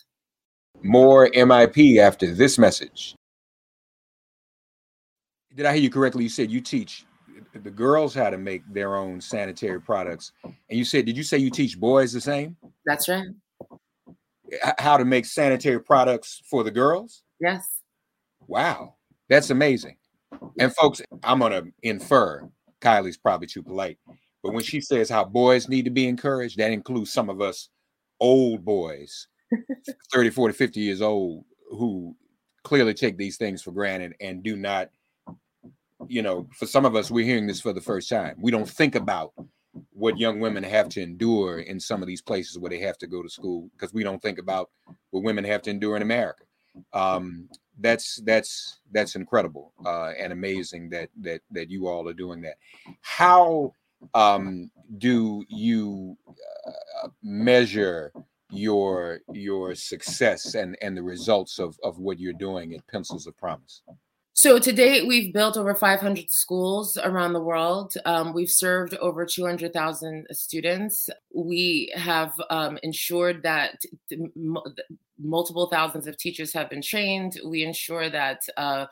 More 0.84 1.30
MIP 1.30 2.00
after 2.00 2.34
this 2.34 2.58
message 2.58 3.16
did 5.56 5.66
I 5.66 5.74
hear 5.74 5.84
you 5.84 5.90
correctly? 5.90 6.24
You 6.24 6.30
said 6.30 6.52
you 6.52 6.62
teach 6.62 7.06
the 7.54 7.72
girls 7.72 8.14
how 8.14 8.30
to 8.30 8.38
make 8.38 8.62
their 8.72 8.96
own 8.96 9.22
sanitary 9.22 9.82
products, 9.82 10.32
and 10.44 10.54
you 10.70 10.84
said, 10.84 11.06
did 11.06 11.18
you 11.18 11.24
say 11.24 11.38
you 11.38 11.50
teach 11.50 11.80
boys 11.80 12.12
the 12.12 12.22
same? 12.22 12.58
That's 12.86 13.08
right. 13.08 13.28
How 14.78 14.98
to 14.98 15.06
make 15.06 15.26
sanitary 15.26 15.82
products 15.82 16.42
for 16.50 16.64
the 16.64 16.72
girls? 16.72 17.24
Yes. 17.40 17.82
Wow, 18.48 18.96
that's 19.30 19.50
amazing. 19.50 19.98
And 20.60 20.74
folks, 20.76 21.02
I'm 21.24 21.40
gonna 21.40 21.64
infer 21.82 22.48
Kailee's 22.82 23.18
probably 23.18 23.48
too 23.48 23.64
polite, 23.64 23.98
but 24.44 24.54
when 24.54 24.64
she 24.64 24.82
says 24.82 25.10
how 25.10 25.24
boys 25.24 25.68
need 25.68 25.86
to 25.86 25.92
be 25.92 26.08
encouraged, 26.08 26.58
that 26.58 26.72
includes 26.72 27.12
some 27.12 27.30
of 27.30 27.42
us 27.42 27.70
old 28.20 28.64
boys, 28.64 29.28
30, 30.14 30.30
40, 30.30 30.54
50 30.54 30.80
years 30.80 31.02
old, 31.02 31.46
who 31.72 32.16
clearly 32.64 32.94
take 32.94 33.18
these 33.18 33.38
things 33.38 33.62
for 33.62 33.72
granted 33.72 34.14
and 34.20 34.44
do 34.44 34.56
not 34.56 34.90
you 36.08 36.22
know, 36.22 36.48
for 36.54 36.66
some 36.66 36.86
of 36.86 36.96
us, 36.96 37.10
we're 37.10 37.26
hearing 37.26 37.48
this 37.48 37.62
for 37.62 37.74
the 37.74 37.82
first 37.82 38.10
time. 38.10 38.36
We 38.40 38.52
don't 38.52 38.70
think 38.70 38.96
about 38.96 39.34
what 39.92 40.18
young 40.18 40.40
women 40.40 40.64
have 40.64 40.90
to 40.90 41.02
endure 41.02 41.60
in 41.60 41.80
some 41.80 42.02
of 42.02 42.08
these 42.08 42.22
places 42.22 42.58
where 42.58 42.70
they 42.70 42.80
have 42.80 42.98
to 43.00 43.08
go 43.08 43.22
to 43.22 43.30
school 43.30 43.70
because 43.74 43.94
we 43.94 44.04
don't 44.04 44.22
think 44.22 44.40
about 44.40 44.70
what 45.12 45.24
women 45.24 45.44
have 45.44 45.62
to 45.64 45.70
endure 45.70 45.96
in 45.96 46.02
America. 46.02 46.44
Um, 46.94 47.50
that's 47.80 48.22
that's 48.24 48.80
that's 48.92 49.16
incredible 49.16 49.74
uh, 49.86 50.12
and 50.18 50.32
amazing 50.32 50.90
that 50.90 51.10
that 51.22 51.42
that 51.52 51.70
you 51.70 51.88
all 51.88 52.08
are 52.08 52.14
doing 52.14 52.42
that. 52.42 52.56
How 53.02 53.74
um, 54.14 54.72
do 54.98 55.44
you 55.50 56.18
uh, 56.28 57.08
measure 57.24 58.12
your 58.52 59.20
your 59.34 59.76
success 59.76 60.56
and 60.56 60.78
and 60.82 60.96
the 60.96 61.04
results 61.04 61.60
of 61.60 61.78
of 61.84 62.00
what 62.00 62.20
you're 62.20 62.34
doing 62.34 62.74
at 62.74 62.88
Pencils 62.88 63.28
of 63.28 63.38
Promise? 63.38 63.82
So 64.38 64.60
to 64.60 64.74
date, 64.74 65.08
we've 65.08 65.32
built 65.32 65.56
over 65.56 65.74
500 65.74 66.30
schools 66.30 66.98
around 66.98 67.32
the 67.32 67.42
world. 67.42 67.94
Um, 68.04 68.34
we've 68.34 68.50
served 68.50 68.94
over 68.96 69.26
200,000 69.26 70.28
students. 70.32 71.10
We 71.34 71.94
have 71.96 72.34
um, 72.50 72.78
ensured 72.84 73.44
that 73.44 73.80
multiple 75.18 75.68
thousands 75.68 76.06
of 76.06 76.18
teachers 76.18 76.52
have 76.52 76.70
been 76.70 76.82
trained. 76.82 77.40
We 77.46 77.64
ensure 77.64 78.10
that 78.10 78.42
uh, 78.58 78.88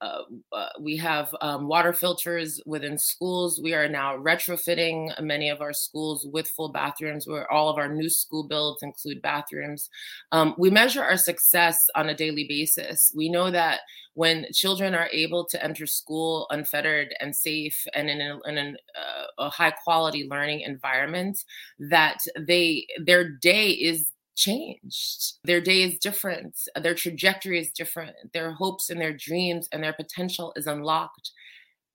uh, 0.00 0.22
uh, 0.52 0.68
we 0.80 0.96
have 0.96 1.34
um, 1.40 1.68
water 1.68 1.92
filters 1.92 2.60
within 2.66 2.98
schools. 2.98 3.60
We 3.62 3.74
are 3.74 3.88
now 3.88 4.16
retrofitting 4.16 5.20
many 5.22 5.48
of 5.48 5.60
our 5.60 5.72
schools 5.72 6.26
with 6.30 6.48
full 6.48 6.70
bathrooms, 6.70 7.26
where 7.26 7.50
all 7.50 7.68
of 7.68 7.78
our 7.78 7.88
new 7.88 8.10
school 8.10 8.46
builds 8.46 8.82
include 8.82 9.22
bathrooms. 9.22 9.88
Um, 10.32 10.54
we 10.58 10.70
measure 10.70 11.02
our 11.02 11.16
success 11.16 11.78
on 11.94 12.08
a 12.08 12.16
daily 12.16 12.46
basis. 12.46 13.12
We 13.16 13.28
know 13.30 13.50
that 13.50 13.80
when 14.14 14.46
children 14.52 14.94
are 14.94 15.08
able 15.12 15.46
to 15.46 15.62
enter 15.62 15.86
school 15.86 16.46
unfettered 16.50 17.14
and 17.20 17.36
safe 17.36 17.86
and 17.94 18.08
in, 18.08 18.20
a, 18.20 18.38
in 18.48 18.76
uh, 18.96 19.24
a 19.38 19.50
high 19.50 19.72
quality 19.84 20.26
learning 20.28 20.60
environment, 20.60 21.38
that 21.78 22.18
they 22.38 22.86
their 23.04 23.30
day 23.30 23.70
is 23.70 24.12
changed. 24.36 25.34
Their 25.44 25.60
day 25.60 25.82
is 25.82 25.98
different. 25.98 26.56
Their 26.80 26.94
trajectory 26.94 27.58
is 27.58 27.72
different. 27.72 28.14
Their 28.32 28.52
hopes 28.52 28.90
and 28.90 29.00
their 29.00 29.12
dreams 29.12 29.68
and 29.72 29.82
their 29.82 29.94
potential 29.94 30.52
is 30.56 30.66
unlocked 30.66 31.32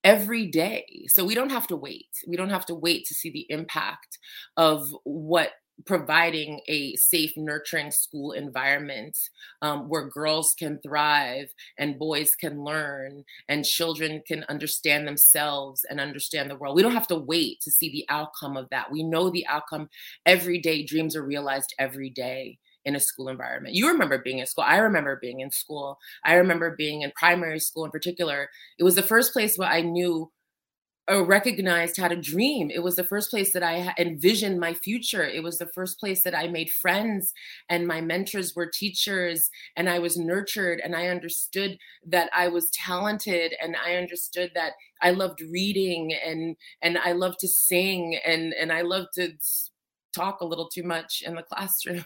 every 0.04 0.48
day. 0.48 1.06
So 1.10 1.24
we 1.24 1.36
don't 1.36 1.52
have 1.52 1.68
to 1.68 1.76
wait. 1.76 2.10
We 2.28 2.36
don't 2.36 2.50
have 2.50 2.66
to 2.68 2.76
wait 2.76 3.06
to 3.06 3.14
see 3.14 3.30
the 3.30 3.46
impact 3.50 4.18
of 4.58 4.88
what 5.04 5.52
providing 5.86 6.62
a 6.68 6.96
safe, 6.96 7.34
nurturing 7.36 7.92
school 7.92 8.32
environment 8.32 9.18
um, 9.62 9.90
where 9.90 10.10
girls 10.10 10.56
can 10.58 10.80
thrive 10.80 11.54
and 11.78 12.00
boys 12.00 12.36
can 12.36 12.64
learn 12.64 13.24
and 13.48 13.66
children 13.66 14.22
can 14.28 14.46
understand 14.50 15.08
themselves 15.08 15.86
and 15.90 16.00
understand 16.00 16.50
the 16.50 16.56
world. 16.56 16.76
We 16.76 16.82
don't 16.82 16.94
have 16.94 17.08
to 17.08 17.16
wait 17.16 17.62
to 17.62 17.72
see 17.72 17.92
the 17.92 18.06
outcome 18.10 18.58
of 18.58 18.70
that. 18.70 18.92
We 18.92 19.04
know 19.04 19.30
the 19.30 19.48
outcome 19.48 19.90
every 20.26 20.60
day. 20.60 20.84
Dreams 20.84 21.16
are 21.16 21.24
realized 21.24 21.74
every 21.80 22.10
day 22.10 22.58
in 22.86 22.96
a 22.96 23.00
school 23.00 23.30
environment. 23.30 23.76
You 23.76 23.88
remember 23.90 24.18
being 24.18 24.40
in 24.40 24.48
school. 24.48 24.64
I 24.68 24.78
remember 24.78 25.18
being 25.22 25.40
in 25.40 25.52
school. 25.52 26.00
I 26.26 26.34
remember 26.36 26.76
being 26.76 27.02
in 27.02 27.12
primary 27.16 27.60
school 27.60 27.86
in 27.86 27.92
particular. 27.92 28.50
It 28.80 28.84
was 28.84 28.96
the 28.96 29.04
first 29.04 29.34
place 29.34 29.58
where 29.58 29.70
I 29.70 29.82
knew 29.82 30.32
Uh, 31.10 31.26
recognized 31.26 31.98
how 31.98 32.08
to 32.08 32.16
dream. 32.16 32.70
It 32.70 32.84
was 32.84 32.96
the 32.96 33.04
first 33.04 33.32
place 33.32 33.52
that 33.54 33.64
I 33.64 33.94
envisioned 33.98 34.60
my 34.60 34.74
future. 34.74 35.24
It 35.24 35.42
was 35.44 35.58
the 35.58 35.66
first 35.74 36.00
place 36.00 36.24
that 36.24 36.36
I 36.36 36.48
made 36.48 36.70
friends, 36.70 37.34
and 37.70 37.88
my 37.88 38.02
mentors 38.02 38.56
were 38.56 38.68
teachers, 38.68 39.50
and 39.76 39.90
I 39.90 39.98
was 40.00 40.16
nurtured, 40.16 40.80
and 40.80 40.96
I 40.96 41.08
understood 41.08 41.78
that 42.06 42.30
I 42.36 42.48
was 42.50 42.70
talented, 42.70 43.56
and 43.62 43.76
I 43.76 43.96
understood 43.96 44.52
that 44.54 44.74
I 45.02 45.12
loved 45.12 45.42
reading, 45.42 46.14
and 46.14 46.56
and 46.84 46.98
I 47.00 47.14
loved 47.14 47.40
to 47.40 47.48
sing, 47.48 48.18
and 48.24 48.54
and 48.54 48.72
I 48.72 48.82
loved 48.84 49.14
to 49.16 49.34
talk 50.16 50.42
a 50.42 50.46
little 50.46 50.68
too 50.70 50.84
much 50.84 51.24
in 51.26 51.36
the 51.36 51.44
classroom, 51.52 52.06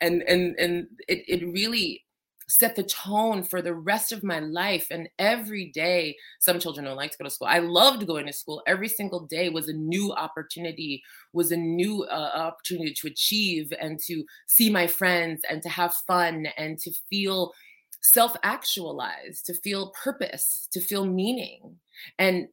and 0.00 0.22
and 0.22 0.56
and 0.58 0.86
it 1.08 1.24
it 1.28 1.46
really 1.52 2.02
set 2.48 2.76
the 2.76 2.82
tone 2.84 3.42
for 3.42 3.60
the 3.60 3.74
rest 3.74 4.12
of 4.12 4.22
my 4.22 4.38
life. 4.38 4.86
And 4.90 5.08
every 5.18 5.66
day, 5.66 6.16
some 6.38 6.58
children 6.58 6.84
don't 6.84 6.96
like 6.96 7.10
to 7.10 7.18
go 7.18 7.24
to 7.24 7.30
school. 7.30 7.48
I 7.48 7.58
loved 7.58 8.06
going 8.06 8.26
to 8.26 8.32
school. 8.32 8.62
Every 8.66 8.88
single 8.88 9.20
day 9.20 9.48
was 9.48 9.68
a 9.68 9.72
new 9.72 10.12
opportunity, 10.12 11.02
was 11.32 11.50
a 11.50 11.56
new 11.56 12.04
uh, 12.04 12.30
opportunity 12.34 12.94
to 12.94 13.08
achieve 13.08 13.72
and 13.80 13.98
to 14.06 14.24
see 14.46 14.70
my 14.70 14.86
friends 14.86 15.42
and 15.50 15.62
to 15.62 15.68
have 15.68 15.94
fun 16.06 16.46
and 16.56 16.78
to 16.78 16.92
feel 17.10 17.52
self 18.00 18.36
actualized, 18.42 19.46
to 19.46 19.54
feel 19.54 19.92
purpose, 20.02 20.68
to 20.72 20.80
feel 20.80 21.04
meaning. 21.04 21.76
And 22.18 22.46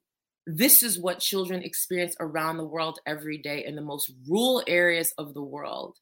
this 0.48 0.84
is 0.84 1.00
what 1.00 1.20
children 1.20 1.62
experience 1.62 2.16
around 2.20 2.58
the 2.58 2.66
world 2.66 3.00
every 3.06 3.38
day 3.38 3.64
in 3.64 3.76
the 3.76 3.82
most 3.82 4.12
rural 4.28 4.64
areas 4.68 5.14
of 5.18 5.34
the 5.34 5.44
world 5.44 5.98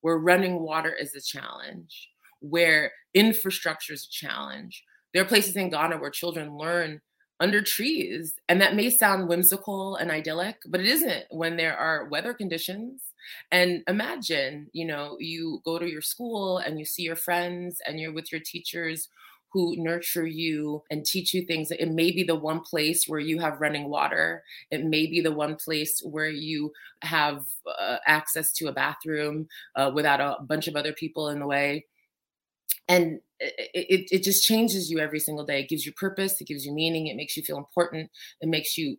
where 0.00 0.16
running 0.16 0.60
water 0.60 0.94
is 0.94 1.14
a 1.14 1.20
challenge 1.20 2.11
where 2.42 2.92
infrastructure 3.14 3.94
is 3.94 4.06
a 4.06 4.10
challenge. 4.10 4.84
There 5.12 5.22
are 5.22 5.26
places 5.26 5.56
in 5.56 5.70
Ghana 5.70 5.98
where 5.98 6.10
children 6.10 6.56
learn 6.56 7.00
under 7.42 7.60
trees. 7.60 8.36
And 8.48 8.60
that 8.60 8.76
may 8.76 8.88
sound 8.88 9.28
whimsical 9.28 9.96
and 9.96 10.12
idyllic, 10.12 10.58
but 10.68 10.80
it 10.80 10.86
isn't 10.86 11.24
when 11.30 11.56
there 11.56 11.76
are 11.76 12.08
weather 12.08 12.32
conditions. 12.32 13.02
And 13.50 13.82
imagine, 13.88 14.68
you 14.72 14.86
know, 14.86 15.16
you 15.18 15.60
go 15.64 15.78
to 15.78 15.90
your 15.90 16.02
school 16.02 16.58
and 16.58 16.78
you 16.78 16.84
see 16.84 17.02
your 17.02 17.16
friends 17.16 17.78
and 17.84 17.98
you're 17.98 18.12
with 18.12 18.30
your 18.30 18.40
teachers 18.40 19.08
who 19.52 19.74
nurture 19.76 20.26
you 20.26 20.82
and 20.88 21.04
teach 21.04 21.34
you 21.34 21.44
things. 21.44 21.72
It 21.72 21.90
may 21.90 22.12
be 22.12 22.22
the 22.22 22.36
one 22.36 22.60
place 22.60 23.06
where 23.06 23.20
you 23.20 23.40
have 23.40 23.60
running 23.60 23.90
water. 23.90 24.44
It 24.70 24.84
may 24.84 25.06
be 25.06 25.20
the 25.20 25.32
one 25.32 25.56
place 25.56 26.00
where 26.04 26.30
you 26.30 26.72
have 27.02 27.44
uh, 27.78 27.96
access 28.06 28.52
to 28.52 28.68
a 28.68 28.72
bathroom 28.72 29.48
uh, 29.76 29.90
without 29.92 30.20
a 30.20 30.42
bunch 30.42 30.68
of 30.68 30.76
other 30.76 30.92
people 30.92 31.28
in 31.28 31.40
the 31.40 31.46
way 31.46 31.86
and 32.88 33.20
it, 33.40 34.08
it 34.10 34.22
just 34.22 34.44
changes 34.44 34.90
you 34.90 34.98
every 34.98 35.18
single 35.18 35.44
day. 35.44 35.60
It 35.60 35.68
gives 35.68 35.84
you 35.84 35.92
purpose, 35.92 36.40
it 36.40 36.46
gives 36.46 36.64
you 36.64 36.72
meaning, 36.72 37.06
it 37.06 37.16
makes 37.16 37.36
you 37.36 37.42
feel 37.42 37.58
important, 37.58 38.10
it 38.40 38.48
makes 38.48 38.76
you 38.76 38.96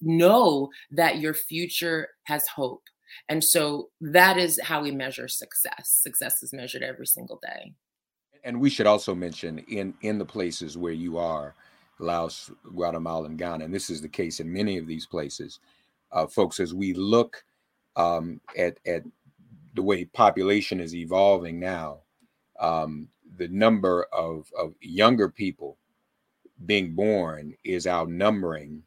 know 0.00 0.68
that 0.90 1.18
your 1.18 1.34
future 1.34 2.08
has 2.24 2.46
hope. 2.46 2.82
And 3.28 3.42
so 3.42 3.90
that 4.00 4.38
is 4.38 4.60
how 4.62 4.82
we 4.82 4.90
measure 4.90 5.28
success. 5.28 5.98
Success 6.02 6.42
is 6.42 6.52
measured 6.52 6.82
every 6.82 7.06
single 7.06 7.38
day. 7.42 7.74
And 8.44 8.60
we 8.60 8.70
should 8.70 8.86
also 8.86 9.14
mention 9.14 9.58
in 9.68 9.94
in 10.02 10.18
the 10.18 10.24
places 10.24 10.76
where 10.76 10.92
you 10.92 11.16
are, 11.16 11.54
Laos, 11.98 12.50
Guatemala, 12.74 13.26
and 13.26 13.38
Ghana, 13.38 13.64
and 13.64 13.74
this 13.74 13.88
is 13.88 14.02
the 14.02 14.08
case 14.08 14.40
in 14.40 14.52
many 14.52 14.76
of 14.76 14.86
these 14.86 15.06
places, 15.06 15.60
uh, 16.12 16.26
folks. 16.26 16.60
As 16.60 16.74
we 16.74 16.92
look 16.92 17.42
um, 17.96 18.40
at 18.56 18.78
at 18.86 19.02
the 19.74 19.82
way 19.82 20.04
population 20.04 20.78
is 20.78 20.94
evolving 20.94 21.58
now, 21.58 22.00
um, 22.60 23.08
the 23.36 23.48
number 23.48 24.06
of, 24.12 24.50
of 24.58 24.74
younger 24.80 25.28
people 25.28 25.76
being 26.66 26.94
born 26.94 27.54
is 27.64 27.86
outnumbering 27.86 28.82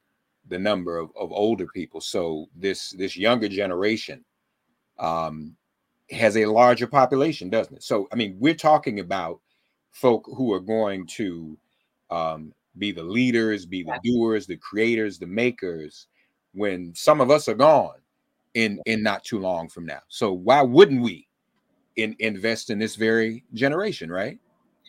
the 0.48 0.60
number 0.60 0.98
of, 0.98 1.10
of 1.20 1.32
older 1.32 1.68
people. 1.68 2.02
So 2.02 2.48
this 2.56 2.92
this 2.92 3.18
younger 3.18 3.50
generation 3.50 4.24
um, 5.00 5.56
has 6.10 6.38
a 6.38 6.46
larger 6.46 6.88
population, 6.88 7.50
doesn't 7.50 7.76
it? 7.76 7.84
So 7.84 8.08
I 8.12 8.16
mean, 8.16 8.38
we're 8.40 8.54
talking 8.54 9.00
about 9.00 9.42
folk 9.92 10.26
who 10.36 10.54
are 10.54 10.60
going 10.60 11.06
to 11.08 11.58
um, 12.10 12.54
be 12.78 12.92
the 12.92 13.04
leaders, 13.04 13.66
be 13.66 13.84
the 13.84 14.00
doers, 14.04 14.48
the 14.48 14.58
creators, 14.58 15.20
the 15.20 15.28
makers. 15.28 16.08
When 16.54 16.94
some 16.96 17.22
of 17.22 17.30
us 17.30 17.48
are 17.48 17.56
gone 17.56 18.00
in 18.54 18.80
in 18.86 19.04
not 19.04 19.24
too 19.24 19.40
long 19.40 19.68
from 19.70 19.86
now, 19.86 20.02
so 20.08 20.32
why 20.32 20.62
wouldn't 20.62 21.02
we 21.02 21.27
in, 21.98 22.16
invest 22.20 22.70
in 22.70 22.80
this 22.80 22.96
very 22.96 23.44
generation? 23.54 24.12
Right? 24.12 24.40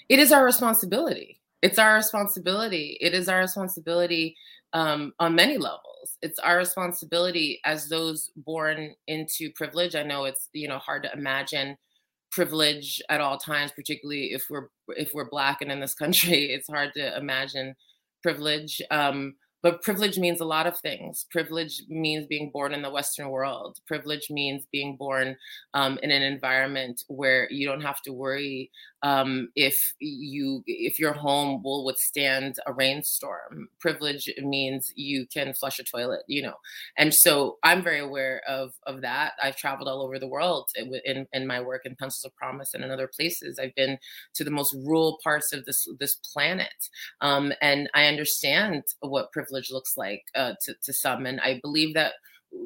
It 0.09 0.19
is 0.19 0.33
our 0.33 0.45
responsibility. 0.45 1.41
It's 1.63 1.79
our 1.79 1.95
responsibility. 1.95 2.97
It 3.01 3.15
is 3.15 3.29
our 3.29 3.41
responsibility 3.41 4.37
um, 4.73 5.13
on 5.19 5.35
many 5.35 5.59
levels. 5.59 6.17
It's 6.23 6.39
our 6.39 6.57
responsibility 6.57 7.61
as 7.65 7.89
those 7.89 8.31
born 8.37 8.95
into 9.07 9.51
privilege. 9.53 9.95
I 9.95 10.03
know 10.03 10.25
it's 10.25 10.49
you 10.53 10.69
know 10.69 10.79
hard 10.79 11.03
to 11.05 11.13
imagine 11.13 11.77
privilege 12.31 13.01
at 13.09 13.21
all 13.21 13.39
times, 13.39 13.73
particularly 13.73 14.33
if 14.33 14.45
we're 14.51 14.69
if 14.89 15.13
we're 15.15 15.29
black 15.29 15.61
and 15.61 15.73
in 15.73 15.81
this 15.81 15.95
country. 15.95 16.51
It's 16.55 16.69
hard 16.69 16.91
to 16.97 17.17
imagine 17.17 17.75
privilege. 18.23 18.81
Um, 18.91 19.35
but 19.69 19.83
privilege 19.83 20.17
means 20.17 20.41
a 20.41 20.47
lot 20.47 20.67
of 20.67 20.79
things. 20.79 21.27
Privilege 21.31 21.83
means 21.91 22.27
being 22.27 22.51
born 22.51 22.73
in 22.73 22.81
the 22.81 22.91
Western 22.91 23.29
world. 23.29 23.77
Privilege 23.87 24.31
means 24.31 24.65
being 24.73 24.97
born 24.97 25.37
um, 25.75 25.99
in 26.03 26.11
an 26.11 26.23
environment 26.23 27.05
where 27.09 27.47
you 27.51 27.67
don't 27.67 27.83
have 27.83 28.01
to 28.01 28.13
worry 28.15 28.71
um, 29.03 29.49
if 29.55 29.95
you 30.01 30.63
if 30.67 30.99
your 30.99 31.13
home 31.13 31.63
will 31.63 31.85
withstand 31.85 32.57
a 32.67 32.73
rainstorm. 32.73 33.69
Privilege 33.81 34.29
means 34.39 34.93
you 34.97 35.27
can 35.27 35.55
flush 35.55 35.79
a 35.79 35.85
toilet, 35.85 36.23
you 36.27 36.43
know. 36.43 36.55
And 36.97 37.15
so 37.15 37.59
I'm 37.63 37.83
very 37.83 38.01
aware 38.01 38.43
of 38.49 38.73
of 38.87 39.03
that. 39.03 39.33
I've 39.43 39.57
traveled 39.57 39.89
all 39.89 40.03
over 40.03 40.19
the 40.19 40.27
world 40.27 40.71
in 41.05 41.27
in 41.33 41.47
my 41.47 41.61
work 41.61 41.83
in 41.85 41.97
Pencils 41.97 42.25
of 42.25 42.35
Promise 42.37 42.75
and 42.75 42.85
in 42.85 42.91
other 42.91 43.09
places. 43.09 43.59
I've 43.59 43.75
been 43.75 43.99
to 44.35 44.45
the 44.45 44.51
most 44.51 44.75
rural 44.75 45.19
parts 45.23 45.53
of 45.53 45.65
this 45.65 45.87
this 46.01 46.17
planet, 46.33 46.89
um, 47.21 47.53
and 47.61 47.89
I 47.95 48.07
understand 48.07 48.85
what 49.01 49.33
privilege 49.33 49.71
looks 49.71 49.97
like 49.97 50.23
uh, 50.35 50.55
to 50.65 50.75
to 50.83 50.93
some. 50.93 51.27
And 51.27 51.41
I 51.41 51.61
believe 51.63 51.95
that 51.95 52.15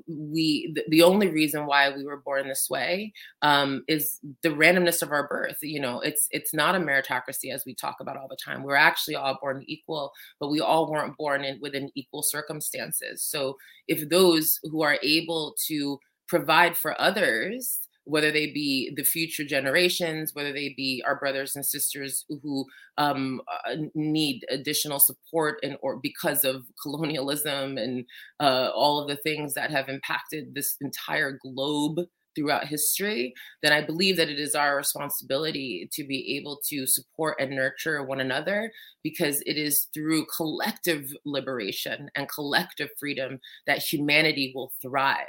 we 0.07 0.75
the, 0.89 1.03
only 1.03 1.29
reason 1.29 1.67
why 1.67 1.91
we 1.91 2.05
were 2.05 2.19
born 2.19 2.49
this 2.49 2.69
way 2.71 3.13
um, 3.43 3.85
is 3.89 4.21
the 4.43 4.51
randomness 4.51 5.03
of 5.03 5.11
our 5.11 5.27
birth. 5.29 5.59
You 5.63 5.81
know 5.81 6.01
it's 6.01 6.29
it's 6.31 6.55
not 6.55 6.75
a 6.75 6.79
meritocracy 6.79 7.53
as 7.53 7.65
we 7.65 7.75
talk 7.75 7.97
about 8.01 8.17
all 8.17 8.29
the 8.29 8.37
time. 8.37 8.63
We're 8.63 8.77
actually 8.77 9.17
all 9.17 9.39
born 9.41 9.65
equal 9.67 10.13
but 10.39 10.51
we 10.51 10.61
all 10.61 10.91
weren't 10.91 11.17
born 11.17 11.45
in 11.45 11.59
within 11.61 11.91
equal 11.95 12.23
circumstances. 12.23 13.23
So 13.23 13.59
if 13.89 14.09
those 14.09 14.59
who 14.65 14.83
are 14.83 14.99
able 15.03 15.55
to 15.67 15.99
provide 16.29 16.77
for 16.77 16.99
others 17.01 17.81
whether 18.05 18.31
they 18.33 18.47
be 18.47 18.93
the 18.97 19.05
future 19.05 19.45
generations, 19.45 20.35
whether 20.35 20.53
they 20.53 20.75
be 20.77 21.03
our 21.07 21.19
brothers 21.19 21.55
and 21.55 21.65
sisters 21.65 22.25
who 22.43 22.65
um, 22.99 23.41
uh, 23.49 23.77
need 23.95 24.45
additional 24.51 24.99
support 24.99 25.59
and 25.63 25.77
or 25.83 25.99
because 26.03 26.45
of 26.45 26.65
colonialism 26.83 27.79
and 27.79 28.05
uh, 28.41 28.71
all 28.75 29.01
of 29.01 29.09
the 29.09 29.17
things 29.17 29.55
that 29.55 29.71
have 29.71 29.89
impacted 29.89 30.55
this 30.55 30.77
entire 30.81 31.39
globe 31.43 32.07
throughout 32.35 32.67
history, 32.67 33.35
then 33.63 33.73
I 33.73 33.85
believe 33.85 34.17
that 34.17 34.29
it 34.29 34.39
is 34.39 34.55
our 34.55 34.77
responsibility 34.77 35.89
to 35.93 36.05
be 36.05 36.37
able 36.39 36.61
to 36.69 36.87
support 36.87 37.37
and 37.39 37.51
nurture 37.51 38.03
one 38.03 38.21
another 38.21 38.73
because 39.03 39.43
it 39.47 39.57
is 39.57 39.89
through 39.93 40.27
collective 40.35 41.13
liberation 41.25 42.09
and 42.15 42.29
collective 42.29 42.89
freedom 42.99 43.39
that 43.67 43.83
humanity 43.83 44.53
will 44.55 44.73
thrive 44.81 45.27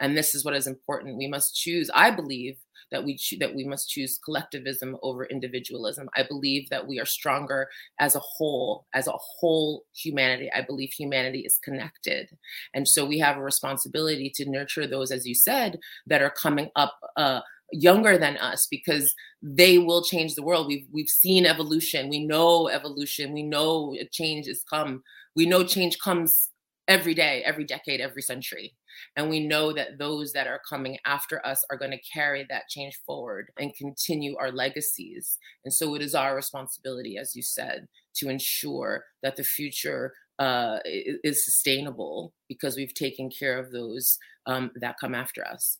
and 0.00 0.16
this 0.16 0.34
is 0.34 0.44
what 0.44 0.54
is 0.54 0.66
important 0.66 1.16
we 1.16 1.28
must 1.28 1.54
choose 1.56 1.90
i 1.94 2.10
believe 2.10 2.56
that 2.90 3.04
we 3.04 3.16
cho- 3.16 3.36
that 3.38 3.54
we 3.54 3.64
must 3.64 3.90
choose 3.90 4.18
collectivism 4.24 4.96
over 5.02 5.24
individualism 5.26 6.08
i 6.16 6.22
believe 6.22 6.68
that 6.70 6.86
we 6.86 6.98
are 6.98 7.06
stronger 7.06 7.68
as 8.00 8.14
a 8.14 8.20
whole 8.20 8.86
as 8.94 9.06
a 9.06 9.12
whole 9.12 9.84
humanity 9.94 10.50
i 10.54 10.60
believe 10.60 10.90
humanity 10.92 11.40
is 11.40 11.58
connected 11.62 12.28
and 12.74 12.86
so 12.86 13.04
we 13.04 13.18
have 13.18 13.36
a 13.36 13.42
responsibility 13.42 14.30
to 14.34 14.48
nurture 14.50 14.86
those 14.86 15.10
as 15.10 15.26
you 15.26 15.34
said 15.34 15.78
that 16.06 16.22
are 16.22 16.30
coming 16.30 16.70
up 16.76 16.98
uh, 17.16 17.40
younger 17.72 18.16
than 18.16 18.36
us 18.38 18.66
because 18.70 19.14
they 19.42 19.78
will 19.78 20.02
change 20.02 20.34
the 20.34 20.42
world. 20.42 20.66
We've 20.66 20.86
we've 20.92 21.08
seen 21.08 21.46
evolution. 21.46 22.08
We 22.08 22.24
know 22.24 22.68
evolution. 22.68 23.32
We 23.32 23.42
know 23.42 23.96
change 24.10 24.46
has 24.46 24.62
come. 24.68 25.02
We 25.36 25.46
know 25.46 25.64
change 25.64 25.98
comes 25.98 26.47
every 26.88 27.14
day, 27.14 27.42
every 27.44 27.64
decade, 27.64 28.00
every 28.00 28.22
century. 28.22 28.74
And 29.16 29.28
we 29.28 29.46
know 29.46 29.72
that 29.74 29.98
those 29.98 30.32
that 30.32 30.46
are 30.46 30.60
coming 30.68 30.98
after 31.04 31.44
us 31.46 31.64
are 31.70 31.76
going 31.76 31.90
to 31.90 32.00
carry 32.12 32.46
that 32.48 32.68
change 32.68 32.98
forward 33.06 33.50
and 33.58 33.74
continue 33.76 34.36
our 34.36 34.50
legacies. 34.50 35.38
And 35.64 35.72
so 35.72 35.94
it 35.94 36.02
is 36.02 36.14
our 36.14 36.34
responsibility, 36.34 37.18
as 37.18 37.36
you 37.36 37.42
said, 37.42 37.86
to 38.16 38.30
ensure 38.30 39.04
that 39.22 39.36
the 39.36 39.44
future 39.44 40.14
uh, 40.38 40.78
is 40.84 41.44
sustainable 41.44 42.32
because 42.48 42.76
we've 42.76 42.94
taken 42.94 43.28
care 43.28 43.58
of 43.58 43.70
those 43.70 44.18
um, 44.46 44.70
that 44.76 44.96
come 45.00 45.14
after 45.14 45.46
us. 45.46 45.78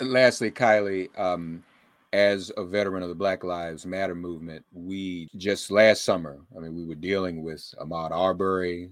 lastly, 0.00 0.50
Kailee, 0.50 1.16
um, 1.18 1.62
as 2.12 2.50
a 2.56 2.64
veteran 2.64 3.02
of 3.02 3.08
the 3.10 3.14
Black 3.14 3.44
Lives 3.44 3.84
Matter 3.84 4.14
movement, 4.14 4.64
we 4.72 5.28
just 5.36 5.70
last 5.70 6.04
summer, 6.04 6.38
I 6.56 6.60
mean, 6.60 6.74
we 6.74 6.86
were 6.86 6.94
dealing 6.94 7.42
with 7.42 7.62
Ahmaud 7.80 8.12
Arbery, 8.12 8.90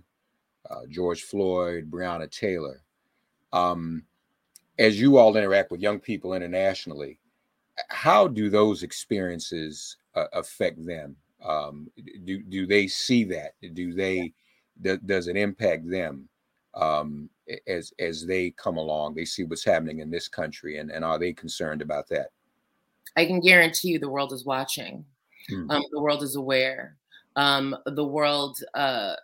uh, 0.70 0.86
George 0.88 1.22
Floyd, 1.22 1.90
Breonna 1.90 2.30
Taylor. 2.30 2.82
Um, 3.52 4.04
as 4.78 5.00
you 5.00 5.16
all 5.16 5.36
interact 5.36 5.70
with 5.70 5.80
young 5.80 5.98
people 5.98 6.34
internationally, 6.34 7.18
how 7.88 8.26
do 8.26 8.50
those 8.50 8.82
experiences 8.82 9.96
uh, 10.14 10.26
affect 10.32 10.84
them? 10.84 11.16
Um, 11.42 11.88
do 12.24 12.42
do 12.42 12.66
they 12.66 12.86
see 12.86 13.24
that? 13.24 13.52
Do 13.74 13.92
they 13.92 14.32
do, 14.80 14.98
does 14.98 15.28
it 15.28 15.36
impact 15.36 15.88
them 15.88 16.28
um, 16.74 17.30
as 17.66 17.92
as 17.98 18.26
they 18.26 18.50
come 18.50 18.76
along? 18.76 19.14
They 19.14 19.24
see 19.24 19.44
what's 19.44 19.64
happening 19.64 20.00
in 20.00 20.10
this 20.10 20.28
country, 20.28 20.78
and 20.78 20.90
and 20.90 21.04
are 21.04 21.18
they 21.18 21.32
concerned 21.32 21.82
about 21.82 22.08
that? 22.08 22.28
I 23.16 23.24
can 23.24 23.40
guarantee 23.40 23.88
you, 23.88 23.98
the 23.98 24.10
world 24.10 24.32
is 24.32 24.44
watching. 24.44 25.04
Hmm. 25.48 25.70
Um, 25.70 25.82
the 25.92 26.00
world 26.00 26.22
is 26.22 26.36
aware. 26.36 26.96
Um, 27.36 27.76
the 27.86 28.04
world 28.04 28.58
uh, 28.74 29.14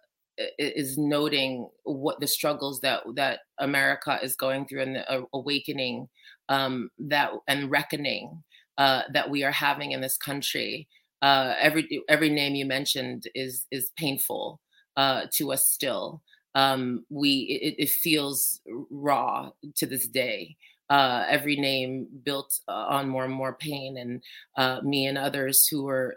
is 0.58 0.96
noting 0.96 1.68
what 1.84 2.20
the 2.20 2.26
struggles 2.26 2.80
that 2.80 3.02
that 3.14 3.40
America 3.58 4.18
is 4.22 4.36
going 4.36 4.66
through 4.66 4.82
and 4.82 4.96
the 4.96 5.26
awakening 5.34 6.08
um, 6.48 6.90
that 6.98 7.30
and 7.48 7.70
reckoning 7.70 8.42
uh, 8.78 9.02
that 9.12 9.30
we 9.30 9.44
are 9.44 9.52
having 9.52 9.92
in 9.92 10.00
this 10.00 10.16
country. 10.16 10.88
Uh, 11.20 11.54
every 11.60 12.02
every 12.08 12.30
name 12.30 12.54
you 12.54 12.66
mentioned 12.66 13.24
is 13.34 13.66
is 13.70 13.90
painful 13.96 14.60
uh, 14.96 15.26
to 15.32 15.52
us 15.52 15.68
still. 15.68 16.22
Um, 16.54 17.06
we 17.08 17.60
it, 17.62 17.84
it, 17.84 17.88
feels 17.88 18.60
raw 18.90 19.50
to 19.76 19.86
this 19.86 20.06
day 20.06 20.56
uh, 20.90 21.24
every 21.28 21.56
name 21.56 22.06
built 22.24 22.58
uh, 22.68 22.72
on 22.72 23.08
more 23.08 23.24
and 23.24 23.32
more 23.32 23.54
pain. 23.54 23.96
And 23.96 24.22
uh, 24.56 24.80
me 24.82 25.06
and 25.06 25.16
others 25.16 25.66
who 25.66 25.88
are 25.88 26.14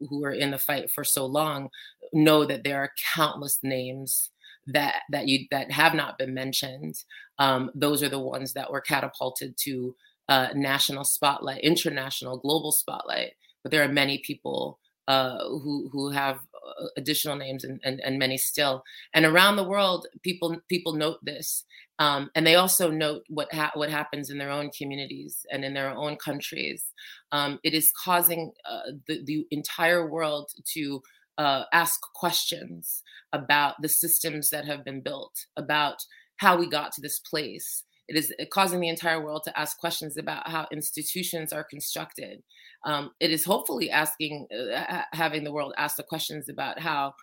who 0.00 0.24
are 0.24 0.32
in 0.32 0.50
the 0.50 0.58
fight 0.58 0.90
for 0.90 1.04
so 1.04 1.26
long 1.26 1.68
know 2.12 2.44
that 2.44 2.64
there 2.64 2.78
are 2.78 2.92
countless 3.14 3.58
names 3.62 4.30
that 4.66 5.02
that 5.10 5.28
you 5.28 5.46
that 5.50 5.70
have 5.70 5.94
not 5.94 6.18
been 6.18 6.34
mentioned. 6.34 6.94
Um, 7.38 7.70
those 7.74 8.02
are 8.02 8.08
the 8.08 8.18
ones 8.18 8.52
that 8.54 8.70
were 8.70 8.80
catapulted 8.80 9.56
to 9.64 9.94
uh, 10.28 10.48
national 10.54 11.04
spotlight, 11.04 11.60
international, 11.62 12.38
global 12.38 12.72
spotlight. 12.72 13.32
But 13.62 13.72
there 13.72 13.82
are 13.82 13.88
many 13.88 14.18
people 14.18 14.78
uh, 15.08 15.38
who 15.38 15.88
who 15.92 16.10
have 16.10 16.36
uh, 16.54 16.86
additional 16.96 17.36
names 17.36 17.64
and, 17.64 17.80
and, 17.84 18.00
and 18.00 18.18
many 18.18 18.38
still 18.38 18.82
and 19.12 19.26
around 19.26 19.56
the 19.56 19.68
world 19.68 20.06
people 20.22 20.56
people 20.68 20.94
note 20.94 21.18
this 21.22 21.64
Um, 21.98 22.30
and 22.34 22.46
they 22.46 22.56
also 22.56 22.90
note 22.90 23.22
what 23.28 23.52
ha- 23.52 23.70
what 23.74 23.90
happens 23.90 24.30
in 24.30 24.38
their 24.38 24.50
own 24.50 24.70
communities 24.76 25.46
and 25.50 25.64
in 25.64 25.74
their 25.74 25.90
own 25.90 26.16
countries. 26.16 26.84
Um, 27.30 27.60
it 27.62 27.72
is 27.72 27.92
causing 28.04 28.52
uh, 28.68 28.92
the, 29.06 29.22
the 29.24 29.46
entire 29.50 30.08
world 30.08 30.50
to 30.74 31.02
uh, 31.38 31.64
ask 31.72 32.00
questions 32.14 33.02
about 33.32 33.74
the 33.80 33.88
systems 33.88 34.50
that 34.50 34.66
have 34.66 34.84
been 34.84 35.02
built, 35.02 35.46
about 35.56 35.96
how 36.38 36.56
we 36.56 36.68
got 36.68 36.92
to 36.92 37.00
this 37.00 37.18
place. 37.18 37.84
It 38.06 38.16
is 38.16 38.34
causing 38.52 38.80
the 38.80 38.88
entire 38.88 39.24
world 39.24 39.42
to 39.44 39.58
ask 39.58 39.78
questions 39.78 40.18
about 40.18 40.48
how 40.48 40.66
institutions 40.70 41.52
are 41.52 41.64
constructed. 41.64 42.42
Um, 42.84 43.12
it 43.18 43.30
is 43.30 43.46
hopefully 43.46 43.90
asking, 43.90 44.46
uh, 44.52 45.02
having 45.12 45.44
the 45.44 45.52
world 45.52 45.72
ask 45.78 45.96
the 45.96 46.02
questions 46.02 46.48
about 46.50 46.78
how 46.80 47.14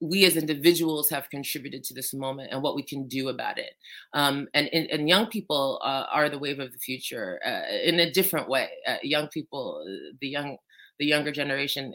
we 0.00 0.24
as 0.24 0.36
individuals 0.36 1.08
have 1.10 1.30
contributed 1.30 1.82
to 1.84 1.94
this 1.94 2.12
moment 2.12 2.50
and 2.52 2.62
what 2.62 2.76
we 2.76 2.82
can 2.82 3.08
do 3.08 3.28
about 3.28 3.58
it. 3.58 3.74
Um, 4.12 4.48
and, 4.52 4.68
and, 4.72 4.90
and, 4.90 5.08
young 5.08 5.26
people 5.26 5.80
uh, 5.82 6.04
are 6.12 6.28
the 6.28 6.38
wave 6.38 6.58
of 6.58 6.72
the 6.72 6.78
future 6.78 7.40
uh, 7.46 7.62
in 7.82 7.98
a 8.00 8.10
different 8.10 8.48
way. 8.48 8.68
Uh, 8.86 8.96
young 9.02 9.28
people, 9.28 9.82
uh, 9.86 10.14
the 10.20 10.28
young, 10.28 10.58
the 10.98 11.06
younger 11.06 11.32
generation 11.32 11.94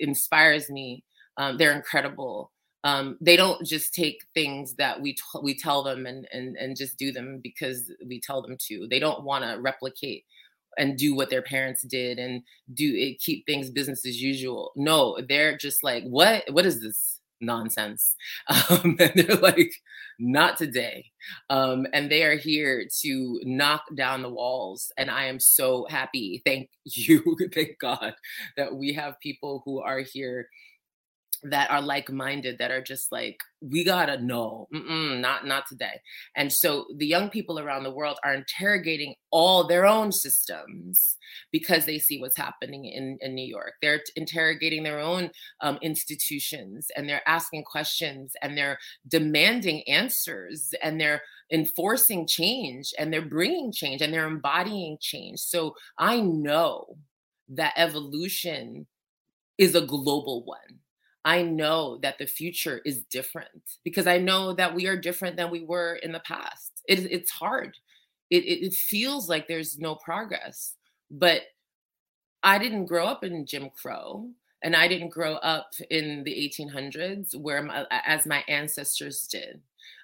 inspires 0.00 0.70
me. 0.70 1.04
Um, 1.36 1.56
they're 1.58 1.74
incredible. 1.74 2.52
Um, 2.84 3.16
they 3.20 3.36
don't 3.36 3.64
just 3.66 3.94
take 3.94 4.20
things 4.34 4.74
that 4.74 5.00
we 5.00 5.14
t- 5.14 5.40
we 5.42 5.56
tell 5.56 5.82
them 5.82 6.04
and, 6.04 6.28
and 6.32 6.54
and 6.56 6.76
just 6.76 6.98
do 6.98 7.12
them 7.12 7.40
because 7.42 7.90
we 8.06 8.20
tell 8.20 8.42
them 8.42 8.56
to. 8.68 8.86
They 8.90 8.98
don't 8.98 9.24
want 9.24 9.42
to 9.42 9.58
replicate 9.58 10.24
and 10.76 10.98
do 10.98 11.14
what 11.14 11.30
their 11.30 11.42
parents 11.42 11.82
did 11.82 12.18
and 12.18 12.42
do 12.74 12.92
it 12.94 13.20
keep 13.20 13.46
things 13.46 13.70
business 13.70 14.04
as 14.06 14.20
usual. 14.20 14.72
No, 14.76 15.18
they're 15.28 15.56
just 15.56 15.82
like, 15.82 16.04
what 16.04 16.44
what 16.50 16.66
is 16.66 16.80
this? 16.80 17.13
Nonsense. 17.44 18.14
Um, 18.70 18.96
and 18.98 19.12
they're 19.14 19.36
like, 19.36 19.72
not 20.18 20.56
today. 20.56 21.10
Um, 21.50 21.86
and 21.92 22.10
they 22.10 22.22
are 22.22 22.36
here 22.36 22.86
to 23.00 23.40
knock 23.44 23.82
down 23.96 24.22
the 24.22 24.30
walls. 24.30 24.92
And 24.96 25.10
I 25.10 25.26
am 25.26 25.40
so 25.40 25.86
happy. 25.88 26.42
Thank 26.44 26.70
you. 26.84 27.36
Thank 27.52 27.78
God 27.78 28.14
that 28.56 28.74
we 28.74 28.92
have 28.92 29.20
people 29.20 29.62
who 29.64 29.80
are 29.80 30.00
here 30.00 30.48
that 31.44 31.70
are 31.70 31.82
like-minded 31.82 32.58
that 32.58 32.70
are 32.70 32.82
just 32.82 33.12
like 33.12 33.38
we 33.70 33.84
gotta 33.84 34.20
know. 34.20 34.68
Not 34.72 35.46
not 35.46 35.66
today. 35.66 36.00
And 36.36 36.52
so 36.52 36.86
the 36.96 37.06
young 37.06 37.30
people 37.30 37.58
around 37.58 37.84
the 37.84 37.90
world 37.90 38.18
are 38.24 38.34
interrogating 38.34 39.14
all 39.30 39.66
their 39.66 39.86
own 39.86 40.12
systems 40.12 41.16
because 41.50 41.86
they 41.86 41.98
see 41.98 42.20
what's 42.20 42.36
happening 42.36 42.84
in, 42.84 43.18
in 43.20 43.34
new 43.34 43.46
york. 43.46 43.74
They're 43.80 44.02
interrogating 44.16 44.82
their 44.82 45.00
own 45.00 45.30
um, 45.60 45.78
institutions 45.82 46.88
and 46.96 47.08
they're 47.08 47.26
asking 47.26 47.64
questions 47.64 48.34
and 48.42 48.56
they're 48.56 48.78
demanding 49.08 49.82
answers 49.88 50.74
and 50.82 51.00
they're 51.00 51.22
enforcing 51.50 52.26
change 52.26 52.92
and 52.98 53.12
they're 53.12 53.22
bringing 53.22 53.72
change 53.72 54.02
and 54.02 54.12
they're 54.12 54.26
embodying 54.26 54.98
change. 55.00 55.40
So 55.40 55.74
i 55.98 56.20
know 56.20 56.96
that 57.48 57.74
evolution 57.76 58.86
is 59.58 59.74
a 59.74 59.86
global 59.86 60.44
one 60.44 60.80
I 61.24 61.42
know 61.42 61.98
that 62.02 62.18
the 62.18 62.26
future 62.26 62.80
is 62.84 63.02
different 63.04 63.78
because 63.82 64.06
I 64.06 64.18
know 64.18 64.52
that 64.54 64.74
we 64.74 64.86
are 64.86 64.96
different 64.96 65.36
than 65.36 65.50
we 65.50 65.64
were 65.64 65.94
in 66.02 66.12
the 66.12 66.20
past. 66.20 66.82
It, 66.86 67.00
it's 67.10 67.30
hard. 67.30 67.76
It, 68.30 68.44
it, 68.44 68.66
it 68.66 68.74
feels 68.74 69.28
like 69.28 69.48
there's 69.48 69.78
no 69.78 69.94
progress. 69.94 70.74
But 71.10 71.42
I 72.42 72.58
didn't 72.58 72.86
grow 72.86 73.06
up 73.06 73.24
in 73.24 73.46
Jim 73.46 73.70
Crow 73.70 74.28
and 74.62 74.76
I 74.76 74.86
didn't 74.86 75.10
grow 75.10 75.34
up 75.36 75.70
in 75.90 76.24
the 76.24 76.32
1800s 76.32 77.34
where 77.36 77.62
my, 77.62 77.86
as 77.90 78.26
my 78.26 78.44
ancestors 78.48 79.26
did. 79.26 79.60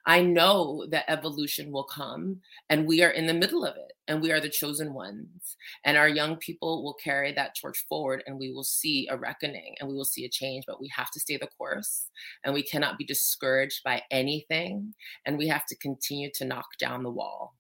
I 0.06 0.22
know 0.22 0.86
that 0.90 1.04
evolution 1.08 1.70
will 1.70 1.84
come 1.84 2.40
and 2.68 2.86
we 2.86 3.02
are 3.02 3.10
in 3.10 3.26
the 3.26 3.34
middle 3.34 3.64
of 3.64 3.76
it 3.76 3.92
and 4.08 4.22
we 4.22 4.32
are 4.32 4.40
the 4.40 4.48
chosen 4.48 4.94
ones. 4.94 5.56
And 5.84 5.96
our 5.96 6.08
young 6.08 6.36
people 6.36 6.82
will 6.82 6.94
carry 6.94 7.32
that 7.32 7.54
torch 7.60 7.84
forward 7.88 8.22
and 8.26 8.38
we 8.38 8.52
will 8.52 8.64
see 8.64 9.06
a 9.10 9.16
reckoning 9.16 9.76
and 9.78 9.88
we 9.88 9.94
will 9.94 10.04
see 10.04 10.24
a 10.24 10.28
change, 10.28 10.64
but 10.66 10.80
we 10.80 10.90
have 10.94 11.10
to 11.12 11.20
stay 11.20 11.36
the 11.36 11.48
course 11.58 12.06
and 12.44 12.54
we 12.54 12.62
cannot 12.62 12.98
be 12.98 13.04
discouraged 13.04 13.82
by 13.84 14.02
anything 14.10 14.94
and 15.26 15.36
we 15.36 15.46
have 15.48 15.66
to 15.66 15.76
continue 15.76 16.30
to 16.34 16.44
knock 16.44 16.66
down 16.78 17.02
the 17.02 17.10
wall. 17.10 17.54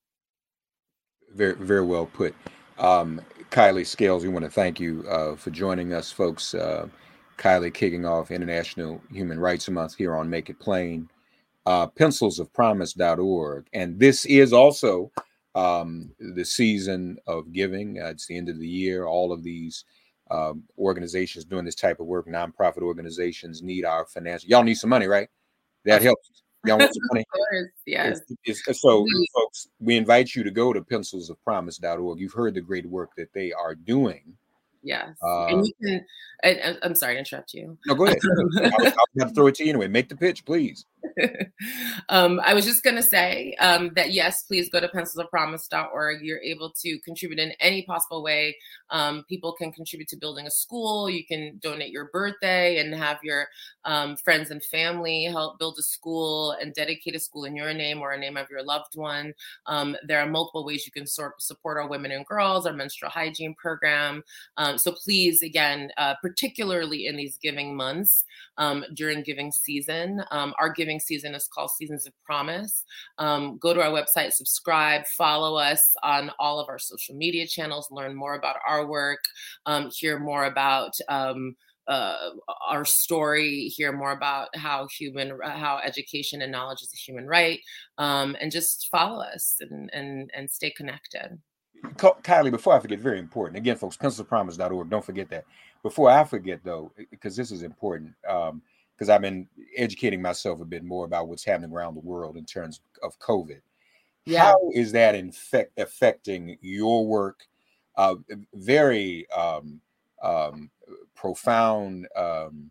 Very, 1.34 1.54
very 1.54 1.84
well 1.84 2.06
put. 2.06 2.34
Um, 2.78 3.20
Kailee 3.50 3.86
Scales, 3.86 4.22
we 4.22 4.30
want 4.30 4.44
to 4.44 4.50
thank 4.50 4.80
you 4.80 5.04
uh, 5.08 5.36
for 5.36 5.50
joining 5.50 5.92
us, 5.92 6.10
folks. 6.10 6.54
Uh, 6.54 6.88
Kailee 7.36 7.72
kicking 7.72 8.06
off 8.06 8.30
International 8.30 9.00
Human 9.12 9.38
Rights 9.38 9.68
Month 9.68 9.96
here 9.96 10.14
on 10.14 10.28
Make 10.28 10.50
It 10.50 10.58
Plain 10.58 11.08
uh, 11.70 11.86
pencilsofpromise.org. 11.86 13.68
And 13.72 13.96
this 13.96 14.26
is 14.26 14.52
also 14.52 15.12
um, 15.54 16.10
the 16.18 16.44
season 16.44 17.18
of 17.28 17.52
giving. 17.52 18.02
Uh, 18.02 18.06
it's 18.06 18.26
the 18.26 18.36
end 18.36 18.48
of 18.48 18.58
the 18.58 18.66
year. 18.66 19.04
All 19.04 19.32
of 19.32 19.44
these 19.44 19.84
um, 20.32 20.64
organizations 20.76 21.44
doing 21.44 21.64
this 21.64 21.76
type 21.76 22.00
of 22.00 22.06
work, 22.06 22.26
nonprofit 22.26 22.82
organizations, 22.82 23.62
need 23.62 23.84
our 23.84 24.04
financial. 24.04 24.50
Y'all 24.50 24.64
need 24.64 24.74
some 24.74 24.90
money, 24.90 25.06
right? 25.06 25.28
That 25.84 26.02
helps. 26.02 26.42
Y'all 26.66 26.76
want 26.76 26.92
some 26.92 27.02
money? 27.12 27.24
course, 27.32 27.70
yes. 27.86 28.20
It's, 28.44 28.66
it's, 28.66 28.80
so, 28.82 29.06
folks, 29.32 29.68
we 29.78 29.96
invite 29.96 30.34
you 30.34 30.42
to 30.42 30.50
go 30.50 30.72
to 30.72 30.80
pencilsofpromise.org. 30.80 32.18
You've 32.18 32.32
heard 32.32 32.54
the 32.54 32.60
great 32.60 32.86
work 32.86 33.10
that 33.16 33.32
they 33.32 33.52
are 33.52 33.76
doing 33.76 34.36
Yes. 34.82 35.16
Uh, 35.22 35.46
and 35.46 35.66
you 35.66 35.72
can, 35.82 36.06
I, 36.42 36.76
am 36.82 36.94
sorry 36.94 37.14
to 37.14 37.18
interrupt 37.18 37.52
you. 37.54 37.76
No, 37.86 37.94
go 37.94 38.06
ahead. 38.06 38.18
I'll, 38.56 38.86
I'll 38.86 39.28
to 39.28 39.34
throw 39.34 39.46
it 39.48 39.54
to 39.56 39.64
you 39.64 39.70
anyway. 39.70 39.88
Make 39.88 40.08
the 40.08 40.16
pitch, 40.16 40.44
please. 40.44 40.86
um, 42.08 42.40
I 42.44 42.54
was 42.54 42.64
just 42.64 42.82
going 42.82 42.96
to 42.96 43.02
say 43.02 43.54
um, 43.60 43.90
that 43.96 44.12
yes, 44.12 44.42
please 44.42 44.68
go 44.68 44.80
to 44.80 44.88
pencilsofpromise.org. 44.88 46.22
You're 46.22 46.40
able 46.40 46.72
to 46.82 46.98
contribute 47.00 47.38
in 47.38 47.52
any 47.60 47.82
possible 47.82 48.22
way. 48.22 48.56
Um, 48.90 49.24
people 49.28 49.52
can 49.52 49.72
contribute 49.72 50.08
to 50.08 50.16
building 50.16 50.46
a 50.46 50.50
school. 50.50 51.08
You 51.08 51.24
can 51.24 51.58
donate 51.62 51.90
your 51.90 52.10
birthday 52.12 52.78
and 52.78 52.94
have 52.94 53.18
your 53.22 53.46
um, 53.84 54.16
friends 54.16 54.50
and 54.50 54.62
family 54.62 55.24
help 55.24 55.58
build 55.58 55.76
a 55.78 55.82
school 55.82 56.52
and 56.52 56.74
dedicate 56.74 57.14
a 57.14 57.20
school 57.20 57.44
in 57.44 57.56
your 57.56 57.72
name 57.72 58.00
or 58.00 58.12
a 58.12 58.18
name 58.18 58.36
of 58.36 58.50
your 58.50 58.62
loved 58.62 58.96
one. 58.96 59.32
Um, 59.66 59.96
there 60.06 60.20
are 60.20 60.26
multiple 60.26 60.64
ways 60.64 60.86
you 60.86 60.92
can 60.92 61.06
sort, 61.06 61.40
support 61.40 61.78
our 61.78 61.88
women 61.88 62.10
and 62.10 62.26
girls, 62.26 62.66
our 62.66 62.72
menstrual 62.72 63.10
hygiene 63.10 63.54
program. 63.54 64.22
Um, 64.56 64.78
so 64.78 64.92
please, 64.92 65.42
again, 65.42 65.90
uh, 65.96 66.14
particularly 66.22 67.06
in 67.06 67.16
these 67.16 67.36
giving 67.36 67.76
months 67.76 68.24
during 68.94 69.22
giving 69.22 69.50
season, 69.52 70.22
our 70.30 70.70
giving 70.70 70.89
season 70.98 71.34
is 71.34 71.48
called 71.54 71.70
Seasons 71.78 72.06
of 72.06 72.12
Promise. 72.24 72.84
Um, 73.18 73.58
go 73.58 73.74
to 73.74 73.82
our 73.82 73.92
website, 73.92 74.32
subscribe, 74.32 75.02
follow 75.16 75.56
us 75.56 75.80
on 76.02 76.30
all 76.38 76.58
of 76.58 76.68
our 76.68 76.78
social 76.78 77.14
media 77.14 77.46
channels, 77.46 77.88
learn 77.90 78.16
more 78.16 78.34
about 78.34 78.56
our 78.66 78.86
work, 78.86 79.20
um, 79.66 79.90
hear 79.94 80.18
more 80.18 80.44
about. 80.44 80.92
Um, 81.08 81.56
uh, 81.88 82.30
our 82.68 82.84
story, 82.84 83.64
hear 83.74 83.90
more 83.90 84.12
about 84.12 84.48
how 84.54 84.86
human, 84.96 85.36
how 85.42 85.80
education 85.84 86.40
and 86.40 86.52
knowledge 86.52 86.82
is 86.82 86.92
a 86.94 86.96
human 86.96 87.26
right, 87.26 87.58
um, 87.98 88.36
and 88.40 88.52
just 88.52 88.86
follow 88.92 89.20
us 89.24 89.56
and 89.60 89.90
and 89.92 90.30
and 90.32 90.48
stay 90.48 90.70
connected. 90.70 91.40
Kailee, 91.96 92.50
before 92.50 92.74
I 92.74 92.80
forget, 92.80 92.98
very 92.98 93.18
important. 93.18 93.56
Again, 93.56 93.76
folks, 93.76 93.96
pencilpromise.org. 93.96 94.90
Don't 94.90 95.04
forget 95.04 95.28
that. 95.30 95.44
Before 95.82 96.10
I 96.10 96.24
forget, 96.24 96.60
though, 96.62 96.92
because 97.10 97.36
this 97.36 97.50
is 97.50 97.62
important, 97.62 98.12
um, 98.28 98.62
because 99.00 99.08
I've 99.08 99.22
been 99.22 99.48
educating 99.78 100.20
myself 100.20 100.60
a 100.60 100.66
bit 100.66 100.84
more 100.84 101.06
about 101.06 101.26
what's 101.26 101.44
happening 101.44 101.72
around 101.72 101.94
the 101.94 102.00
world 102.00 102.36
in 102.36 102.44
terms 102.44 102.82
of 103.02 103.18
COVID. 103.18 103.62
Yeah. 104.26 104.44
How 104.44 104.70
is 104.74 104.92
that 104.92 105.14
in 105.14 105.32
fact 105.32 105.70
affecting 105.78 106.58
your 106.60 107.06
work? 107.06 107.46
Uh, 107.96 108.16
very 108.54 109.28
um, 109.30 109.80
um, 110.22 110.70
profound 111.16 112.08
um, 112.14 112.70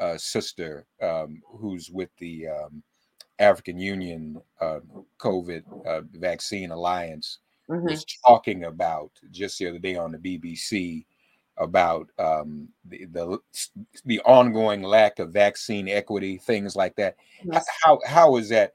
uh, 0.00 0.18
sister 0.18 0.84
um, 1.00 1.40
who's 1.46 1.90
with 1.90 2.10
the 2.18 2.48
um, 2.48 2.82
African 3.38 3.78
Union 3.78 4.42
uh, 4.60 4.80
COVID 5.20 5.62
uh, 5.86 6.00
Vaccine 6.14 6.72
Alliance 6.72 7.38
mm-hmm. 7.70 7.86
was 7.86 8.04
talking 8.26 8.64
about 8.64 9.12
just 9.30 9.58
the 9.58 9.68
other 9.68 9.78
day 9.78 9.94
on 9.94 10.10
the 10.10 10.18
BBC 10.18 11.04
about 11.58 12.08
um, 12.18 12.68
the, 12.84 13.06
the, 13.06 13.38
the 14.04 14.20
ongoing 14.20 14.82
lack 14.82 15.18
of 15.18 15.32
vaccine 15.32 15.88
equity, 15.88 16.38
things 16.38 16.76
like 16.76 16.96
that. 16.96 17.16
Yes. 17.44 17.66
How 17.82 18.00
how 18.06 18.36
is 18.36 18.48
that? 18.50 18.72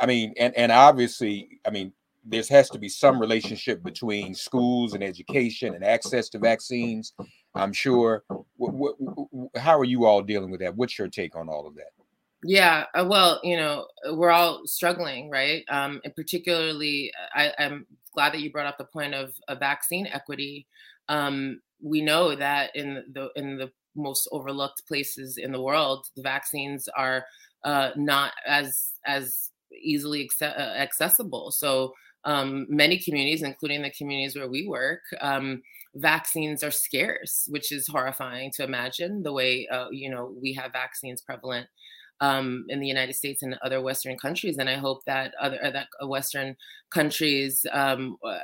I 0.00 0.06
mean, 0.06 0.34
and 0.38 0.54
and 0.56 0.70
obviously, 0.70 1.60
I 1.66 1.70
mean, 1.70 1.92
there 2.24 2.42
has 2.50 2.68
to 2.70 2.78
be 2.78 2.88
some 2.88 3.18
relationship 3.20 3.82
between 3.82 4.34
schools 4.34 4.94
and 4.94 5.02
education 5.02 5.74
and 5.74 5.84
access 5.84 6.28
to 6.30 6.38
vaccines. 6.38 7.14
I'm 7.54 7.72
sure. 7.72 8.24
What, 8.56 8.74
what, 8.74 8.96
how 9.56 9.78
are 9.78 9.84
you 9.84 10.04
all 10.04 10.22
dealing 10.22 10.50
with 10.50 10.60
that? 10.60 10.76
What's 10.76 10.98
your 10.98 11.08
take 11.08 11.36
on 11.36 11.48
all 11.48 11.66
of 11.66 11.74
that? 11.76 11.92
Yeah, 12.44 12.84
uh, 12.94 13.04
well, 13.08 13.40
you 13.42 13.56
know, 13.56 13.88
we're 14.12 14.30
all 14.30 14.62
struggling, 14.64 15.28
right? 15.28 15.64
Um, 15.68 16.00
and 16.04 16.14
particularly, 16.14 17.12
I, 17.34 17.52
am 17.58 17.86
glad 18.14 18.32
that 18.32 18.40
you 18.40 18.52
brought 18.52 18.66
up 18.66 18.78
the 18.78 18.84
point 18.84 19.14
of, 19.14 19.32
of 19.48 19.58
vaccine 19.58 20.06
equity. 20.06 20.66
Um, 21.08 21.60
we 21.82 22.02
know 22.02 22.34
that 22.34 22.74
in 22.74 23.04
the 23.12 23.30
in 23.36 23.58
the 23.58 23.70
most 23.96 24.28
overlooked 24.32 24.82
places 24.86 25.36
in 25.36 25.52
the 25.52 25.62
world, 25.62 26.06
the 26.16 26.22
vaccines 26.22 26.88
are 26.96 27.24
uh, 27.64 27.90
not 27.96 28.32
as 28.46 28.92
as 29.06 29.50
easily 29.82 30.28
uh, 30.40 30.44
accessible. 30.44 31.50
So 31.50 31.92
um, 32.24 32.66
many 32.68 32.98
communities, 32.98 33.42
including 33.42 33.82
the 33.82 33.90
communities 33.90 34.36
where 34.36 34.48
we 34.48 34.66
work, 34.66 35.00
um, 35.20 35.62
vaccines 35.94 36.62
are 36.62 36.70
scarce, 36.70 37.46
which 37.48 37.72
is 37.72 37.88
horrifying 37.88 38.50
to 38.56 38.64
imagine. 38.64 39.22
The 39.22 39.32
way 39.32 39.66
uh, 39.70 39.88
you 39.90 40.10
know 40.10 40.34
we 40.40 40.54
have 40.54 40.72
vaccines 40.72 41.22
prevalent 41.22 41.68
um, 42.20 42.64
in 42.68 42.80
the 42.80 42.86
United 42.86 43.14
States 43.14 43.42
and 43.42 43.56
other 43.62 43.80
Western 43.80 44.16
countries. 44.16 44.58
And 44.58 44.68
I 44.68 44.76
hope 44.76 45.04
that 45.04 45.34
other 45.40 45.58
uh, 45.64 45.70
that 45.70 45.88
Western 46.02 46.56
countries, 46.90 47.66
um, 47.72 48.16
uh, 48.24 48.38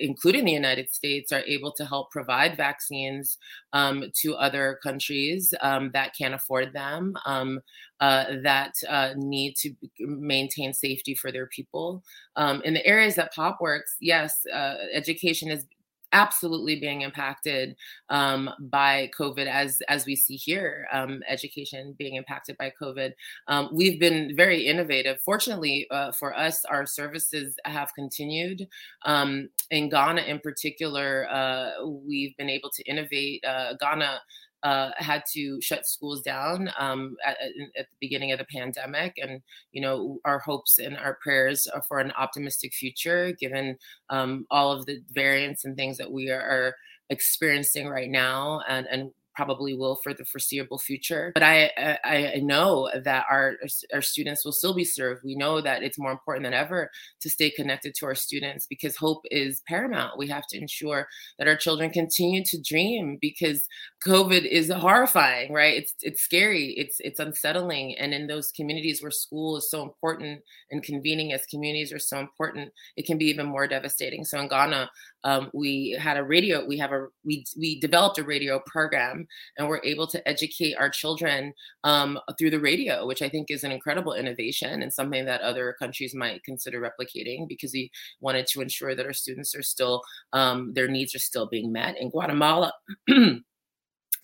including 0.00 0.44
the 0.44 0.52
United 0.52 0.92
States, 0.92 1.32
are 1.32 1.42
able 1.46 1.72
to 1.72 1.84
help 1.84 2.10
provide 2.10 2.56
vaccines 2.56 3.38
um, 3.72 4.04
to 4.22 4.34
other 4.34 4.78
countries 4.82 5.54
um, 5.60 5.90
that 5.92 6.14
can't 6.16 6.34
afford 6.34 6.72
them, 6.72 7.14
um, 7.26 7.60
uh, 8.00 8.24
that 8.42 8.74
uh, 8.88 9.10
need 9.16 9.54
to 9.56 9.72
maintain 10.00 10.74
safety 10.74 11.14
for 11.14 11.30
their 11.30 11.46
people. 11.46 12.02
Um, 12.34 12.60
in 12.64 12.74
the 12.74 12.84
areas 12.84 13.14
that 13.14 13.34
POP 13.34 13.60
works, 13.60 13.96
yes, 14.00 14.44
uh, 14.52 14.74
education 14.92 15.50
is 15.50 15.64
absolutely 16.12 16.80
being 16.80 17.02
impacted 17.02 17.76
um, 18.08 18.50
by 18.58 19.10
COVID, 19.18 19.46
as 19.46 19.80
as 19.88 20.06
we 20.06 20.16
see 20.16 20.36
here, 20.36 20.86
um, 20.92 21.22
education 21.28 21.94
being 21.98 22.14
impacted 22.14 22.56
by 22.58 22.72
COVID. 22.80 23.12
Um, 23.48 23.70
we've 23.72 24.00
been 24.00 24.34
very 24.36 24.66
innovative. 24.66 25.20
Fortunately 25.24 25.86
uh, 25.90 26.12
for 26.12 26.36
us, 26.36 26.64
our 26.64 26.86
services 26.86 27.56
have 27.64 27.92
continued. 27.94 28.66
Um, 29.04 29.48
in 29.70 29.88
Ghana, 29.88 30.22
in 30.22 30.38
particular, 30.40 31.26
uh, 31.30 31.86
we've 31.86 32.36
been 32.36 32.50
able 32.50 32.70
to 32.70 32.82
innovate. 32.84 33.44
Uh, 33.44 33.74
Ghana 33.80 34.20
uh, 34.66 34.90
had 34.96 35.22
to 35.32 35.60
shut 35.60 35.86
schools 35.86 36.22
down 36.22 36.68
um, 36.76 37.16
at, 37.24 37.36
at, 37.78 37.86
the 37.88 37.96
beginning 38.00 38.32
of 38.32 38.38
the 38.40 38.44
pandemic. 38.46 39.14
And, 39.22 39.40
you 39.70 39.80
know, 39.80 40.18
our 40.24 40.40
hopes 40.40 40.80
and 40.80 40.96
our 40.96 41.18
prayers 41.22 41.68
are 41.68 41.82
for 41.82 42.00
an 42.00 42.10
optimistic 42.18 42.74
future, 42.74 43.30
given 43.38 43.78
um, 44.10 44.44
all 44.50 44.72
of 44.72 44.84
the 44.86 45.00
variants 45.12 45.64
and 45.64 45.76
things 45.76 45.96
that 45.98 46.10
we 46.10 46.30
are 46.32 46.74
experiencing 47.10 47.86
right 47.86 48.10
now 48.10 48.60
and, 48.68 48.88
and 48.90 49.12
probably 49.36 49.74
will 49.74 49.96
for 50.02 50.14
the 50.14 50.24
foreseeable 50.24 50.78
future. 50.78 51.30
But 51.34 51.42
I, 51.42 51.70
I, 52.04 52.32
I 52.36 52.40
know 52.42 52.90
that 53.04 53.26
our 53.30 53.56
our 53.92 54.02
students 54.02 54.44
will 54.44 54.52
still 54.52 54.74
be 54.74 54.84
served. 54.84 55.22
We 55.24 55.36
know 55.36 55.60
that 55.60 55.82
it's 55.82 55.98
more 55.98 56.10
important 56.10 56.44
than 56.44 56.54
ever 56.54 56.90
to 57.20 57.30
stay 57.30 57.50
connected 57.50 57.94
to 57.96 58.06
our 58.06 58.14
students 58.14 58.66
because 58.66 58.96
hope 58.96 59.22
is 59.30 59.62
paramount. 59.68 60.18
We 60.18 60.28
have 60.28 60.46
to 60.48 60.58
ensure 60.58 61.06
that 61.38 61.48
our 61.48 61.56
children 61.56 61.90
continue 61.90 62.42
to 62.44 62.60
dream 62.60 63.18
because 63.20 63.66
COVID 64.04 64.46
is 64.46 64.70
horrifying, 64.70 65.52
right? 65.52 65.76
It's 65.76 65.94
it's 66.02 66.22
scary, 66.22 66.74
it's 66.76 66.96
it's 67.00 67.20
unsettling, 67.20 67.96
and 67.98 68.14
in 68.14 68.26
those 68.26 68.50
communities 68.52 69.02
where 69.02 69.10
school 69.10 69.58
is 69.58 69.70
so 69.70 69.82
important 69.82 70.40
and 70.70 70.82
convening 70.82 71.32
as 71.32 71.44
communities 71.46 71.92
are 71.92 71.98
so 71.98 72.18
important, 72.18 72.72
it 72.96 73.06
can 73.06 73.18
be 73.18 73.26
even 73.26 73.46
more 73.46 73.68
devastating. 73.68 74.24
So 74.24 74.40
in 74.40 74.48
Ghana, 74.48 74.90
um, 75.24 75.50
we 75.52 75.96
had 76.00 76.16
a 76.16 76.22
radio 76.22 76.64
we 76.64 76.78
have 76.78 76.92
a 76.92 77.08
we 77.24 77.44
we 77.58 77.80
developed 77.80 78.18
a 78.18 78.22
radio 78.22 78.60
program 78.66 79.25
and 79.58 79.68
we're 79.68 79.80
able 79.84 80.06
to 80.06 80.26
educate 80.28 80.74
our 80.74 80.90
children 80.90 81.52
um, 81.84 82.18
through 82.38 82.50
the 82.50 82.60
radio 82.60 83.06
which 83.06 83.22
i 83.22 83.28
think 83.28 83.50
is 83.50 83.64
an 83.64 83.72
incredible 83.72 84.14
innovation 84.14 84.82
and 84.82 84.92
something 84.92 85.24
that 85.24 85.40
other 85.40 85.74
countries 85.78 86.14
might 86.14 86.42
consider 86.44 86.80
replicating 86.80 87.48
because 87.48 87.72
we 87.72 87.90
wanted 88.20 88.46
to 88.46 88.60
ensure 88.60 88.94
that 88.94 89.06
our 89.06 89.12
students 89.12 89.54
are 89.54 89.62
still 89.62 90.02
um, 90.32 90.72
their 90.74 90.88
needs 90.88 91.14
are 91.14 91.20
still 91.20 91.46
being 91.46 91.72
met. 91.72 91.96
In 91.98 92.10
guatemala 92.10 92.72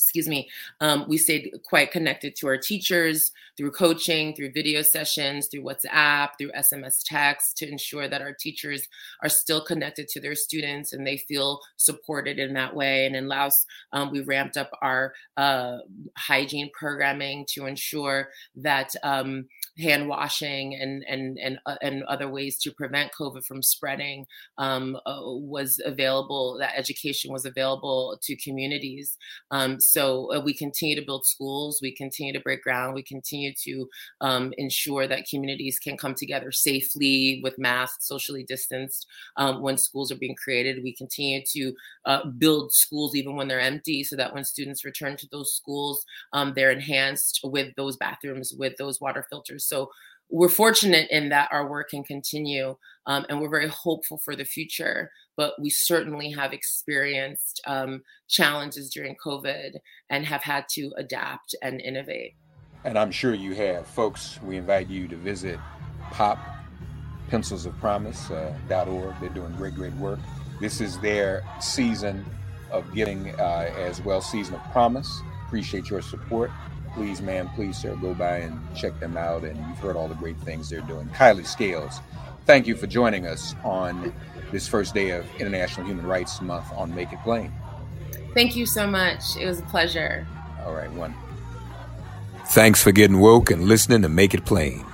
excuse 0.03 0.29
me, 0.29 0.49
um, 0.81 1.05
we 1.09 1.17
stayed 1.17 1.51
quite 1.65 1.91
connected 1.91 2.35
to 2.37 2.47
our 2.49 2.59
teachers 2.59 3.31
through 3.57 3.71
coaching, 3.71 4.35
through 4.35 4.53
video 4.53 4.83
sessions, 4.83 5.49
through 5.51 5.63
WhatsApp, 5.63 6.31
through 6.39 6.51
SMS 6.53 7.03
text 7.05 7.57
to 7.59 7.69
ensure 7.69 8.09
that 8.09 8.23
our 8.23 8.33
teachers 8.33 8.89
are 9.23 9.29
still 9.29 9.65
connected 9.65 10.09
to 10.09 10.21
their 10.21 10.35
students 10.35 10.93
and 10.93 11.07
they 11.07 11.17
feel 11.17 11.61
supported 11.77 12.39
in 12.39 12.55
that 12.55 12.75
way. 12.75 13.07
And 13.07 13.15
in 13.15 13.29
Laos, 13.29 13.67
um, 13.93 14.11
we 14.11 14.21
ramped 14.21 14.57
up 14.57 14.71
our 14.83 15.15
uh, 15.37 15.79
hygiene 16.17 16.71
programming 16.73 17.47
to 17.55 17.67
ensure 17.67 18.29
that. 18.57 18.91
Um, 19.03 19.47
hand 19.79 20.09
washing 20.09 20.75
and 20.75 21.03
and 21.09 21.39
and 21.39 21.59
uh, 21.67 21.77
and 21.81 22.03
other 22.05 22.29
ways 22.29 22.59
to 22.59 22.71
prevent 22.71 23.13
COVID 23.13 23.45
from 23.45 23.63
spreading 23.63 24.27
um, 24.59 24.97
uh, 25.07 25.21
was 25.23 25.81
available. 25.85 26.57
That 26.59 26.77
education 26.77 27.33
was 27.33 27.45
available 27.45 28.19
to 28.23 28.37
communities. 28.37 29.17
Um, 29.51 29.81
so 29.93 30.33
uh, 30.35 30.41
we 30.41 30.55
continue 30.55 30.97
to 30.97 31.05
build 31.05 31.27
schools. 31.27 31.81
We 31.83 31.95
continue 31.95 32.33
to 32.33 32.41
break 32.41 32.63
ground. 32.63 32.95
We 32.95 33.03
continue 33.03 33.53
to 33.65 33.89
um, 34.21 34.53
ensure 34.59 35.07
that 35.07 35.27
communities 35.29 35.79
can 35.79 35.97
come 35.97 36.15
together 36.15 36.53
safely 36.53 37.41
with 37.43 37.59
masks, 37.59 38.09
socially 38.09 38.45
distanced 38.45 39.07
um, 39.37 39.63
when 39.63 39.77
schools 39.79 40.11
are 40.11 40.17
being 40.17 40.37
created. 40.37 40.83
We 40.83 40.95
continue 40.95 41.43
to 41.53 41.73
uh, 42.07 42.27
build 42.39 42.73
schools 42.73 43.15
even 43.15 43.37
when 43.37 43.49
they're 43.49 43.61
empty, 43.61 44.05
so 44.05 44.17
that 44.17 44.35
when 44.35 44.45
students 44.45 44.85
return 44.85 45.17
to 45.19 45.29
those 45.31 45.55
schools, 45.55 46.05
um, 46.33 46.53
they're 46.55 46.71
enhanced 46.71 47.41
with 47.45 47.75
those 47.77 47.97
bathrooms, 47.97 48.55
with 48.59 48.77
those 48.79 49.01
water 49.01 49.27
filters 49.31 49.67
so 49.67 49.91
we're 50.33 50.49
fortunate 50.49 51.09
in 51.11 51.29
that 51.29 51.49
our 51.53 51.69
work 51.69 51.91
can 51.91 52.03
continue 52.03 52.75
um, 53.07 53.27
and 53.29 53.41
we're 53.41 53.51
very 53.51 53.69
hopeful 53.69 54.19
for 54.19 54.35
the 54.35 54.45
future. 54.45 55.11
But 55.37 55.55
we 55.61 55.71
certainly 55.71 56.31
have 56.33 56.53
experienced 56.53 57.61
um, 57.67 58.03
challenges 58.29 58.91
during 58.91 59.17
COVID 59.25 59.73
and 60.11 60.27
have 60.27 60.43
had 60.43 60.67
to 60.73 60.93
adapt 60.97 61.55
and 61.63 61.81
innovate. 61.81 62.35
And 62.85 62.99
I'm 62.99 63.11
sure 63.11 63.35
you 63.35 63.55
have. 63.55 63.87
Folks, 63.87 64.41
we 64.43 64.57
invite 64.57 64.89
you 64.89 65.09
to 65.09 65.17
visit 65.17 65.59
pop 66.11 66.39
pencils 67.29 67.65
of 67.65 67.77
promise.org. 67.79 68.71
Uh, 68.71 69.21
They're 69.21 69.31
doing 69.31 69.53
great, 69.57 69.75
great 69.75 69.95
work. 69.95 70.19
This 70.61 70.81
is 70.81 70.99
their 71.01 71.43
season 71.61 72.25
of 72.71 72.93
giving 72.95 73.31
uh, 73.41 73.73
as 73.77 74.03
well, 74.03 74.21
season 74.21 74.55
of 74.55 74.63
promise. 74.73 75.23
Appreciate 75.47 75.91
your 75.91 76.03
support 76.03 76.51
please, 76.95 77.23
ma'am, 77.23 77.49
please, 77.55 77.77
sir, 77.79 77.97
go 77.97 78.15
by 78.15 78.39
and 78.39 78.61
check 78.77 78.99
them 79.01 79.17
out. 79.17 79.45
And 79.45 79.57
you've 79.57 79.79
heard 79.79 79.97
all 79.97 80.09
the 80.09 80.15
great 80.15 80.39
things 80.41 80.69
they're 80.69 80.81
doing. 80.83 81.09
Kailee 81.09 81.47
Scales, 81.47 82.01
thank 82.47 82.67
you 82.67 82.77
for 82.77 82.87
joining 82.87 83.27
us 83.27 83.55
on 83.65 84.13
this 84.53 84.69
first 84.69 84.95
day 84.95 85.11
of 85.11 85.27
International 85.41 85.87
Human 85.87 86.07
Rights 86.07 86.41
Month 86.41 86.67
on 86.77 86.95
Make 86.95 87.13
It 87.13 87.19
Plain. 87.25 87.53
Thank 88.35 88.55
you 88.55 88.67
so 88.67 88.87
much. 88.87 89.37
It 89.37 89.47
was 89.47 89.59
a 89.59 89.63
pleasure. 89.63 90.27
All 90.65 90.75
right, 90.75 90.93
one. 90.93 91.15
Thanks 92.47 92.83
for 92.83 92.93
getting 92.93 93.19
woke 93.19 93.51
and 93.51 93.65
listening 93.65 94.03
to 94.03 94.09
Make 94.09 94.35
It 94.35 94.45
Plain. 94.45 94.85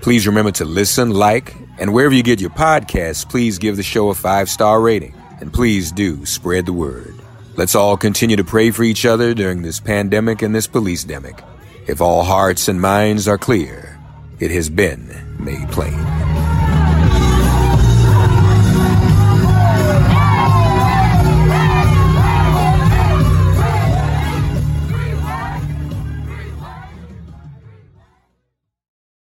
Please 0.00 0.26
remember 0.26 0.50
to 0.52 0.64
listen, 0.64 1.10
like, 1.10 1.54
and 1.78 1.94
wherever 1.94 2.14
you 2.14 2.22
get 2.22 2.40
your 2.40 2.50
podcasts, 2.50 3.28
please 3.28 3.58
give 3.58 3.76
the 3.76 3.82
show 3.82 4.08
a 4.08 4.14
five 4.14 4.48
star 4.48 4.80
rating. 4.80 5.14
And 5.40 5.52
please 5.52 5.92
do 5.92 6.24
spread 6.24 6.66
the 6.66 6.72
word. 6.72 7.14
Let's 7.56 7.74
all 7.74 7.96
continue 7.96 8.36
to 8.36 8.44
pray 8.44 8.70
for 8.70 8.82
each 8.82 9.04
other 9.04 9.34
during 9.34 9.62
this 9.62 9.80
pandemic 9.80 10.40
and 10.42 10.54
this 10.54 10.66
police 10.66 11.04
demic. 11.04 11.44
If 11.86 12.00
all 12.00 12.22
hearts 12.22 12.68
and 12.68 12.80
minds 12.80 13.28
are 13.28 13.38
clear, 13.38 13.98
it 14.38 14.50
has 14.52 14.70
been 14.70 15.10
made 15.38 15.68
plain. 15.70 16.31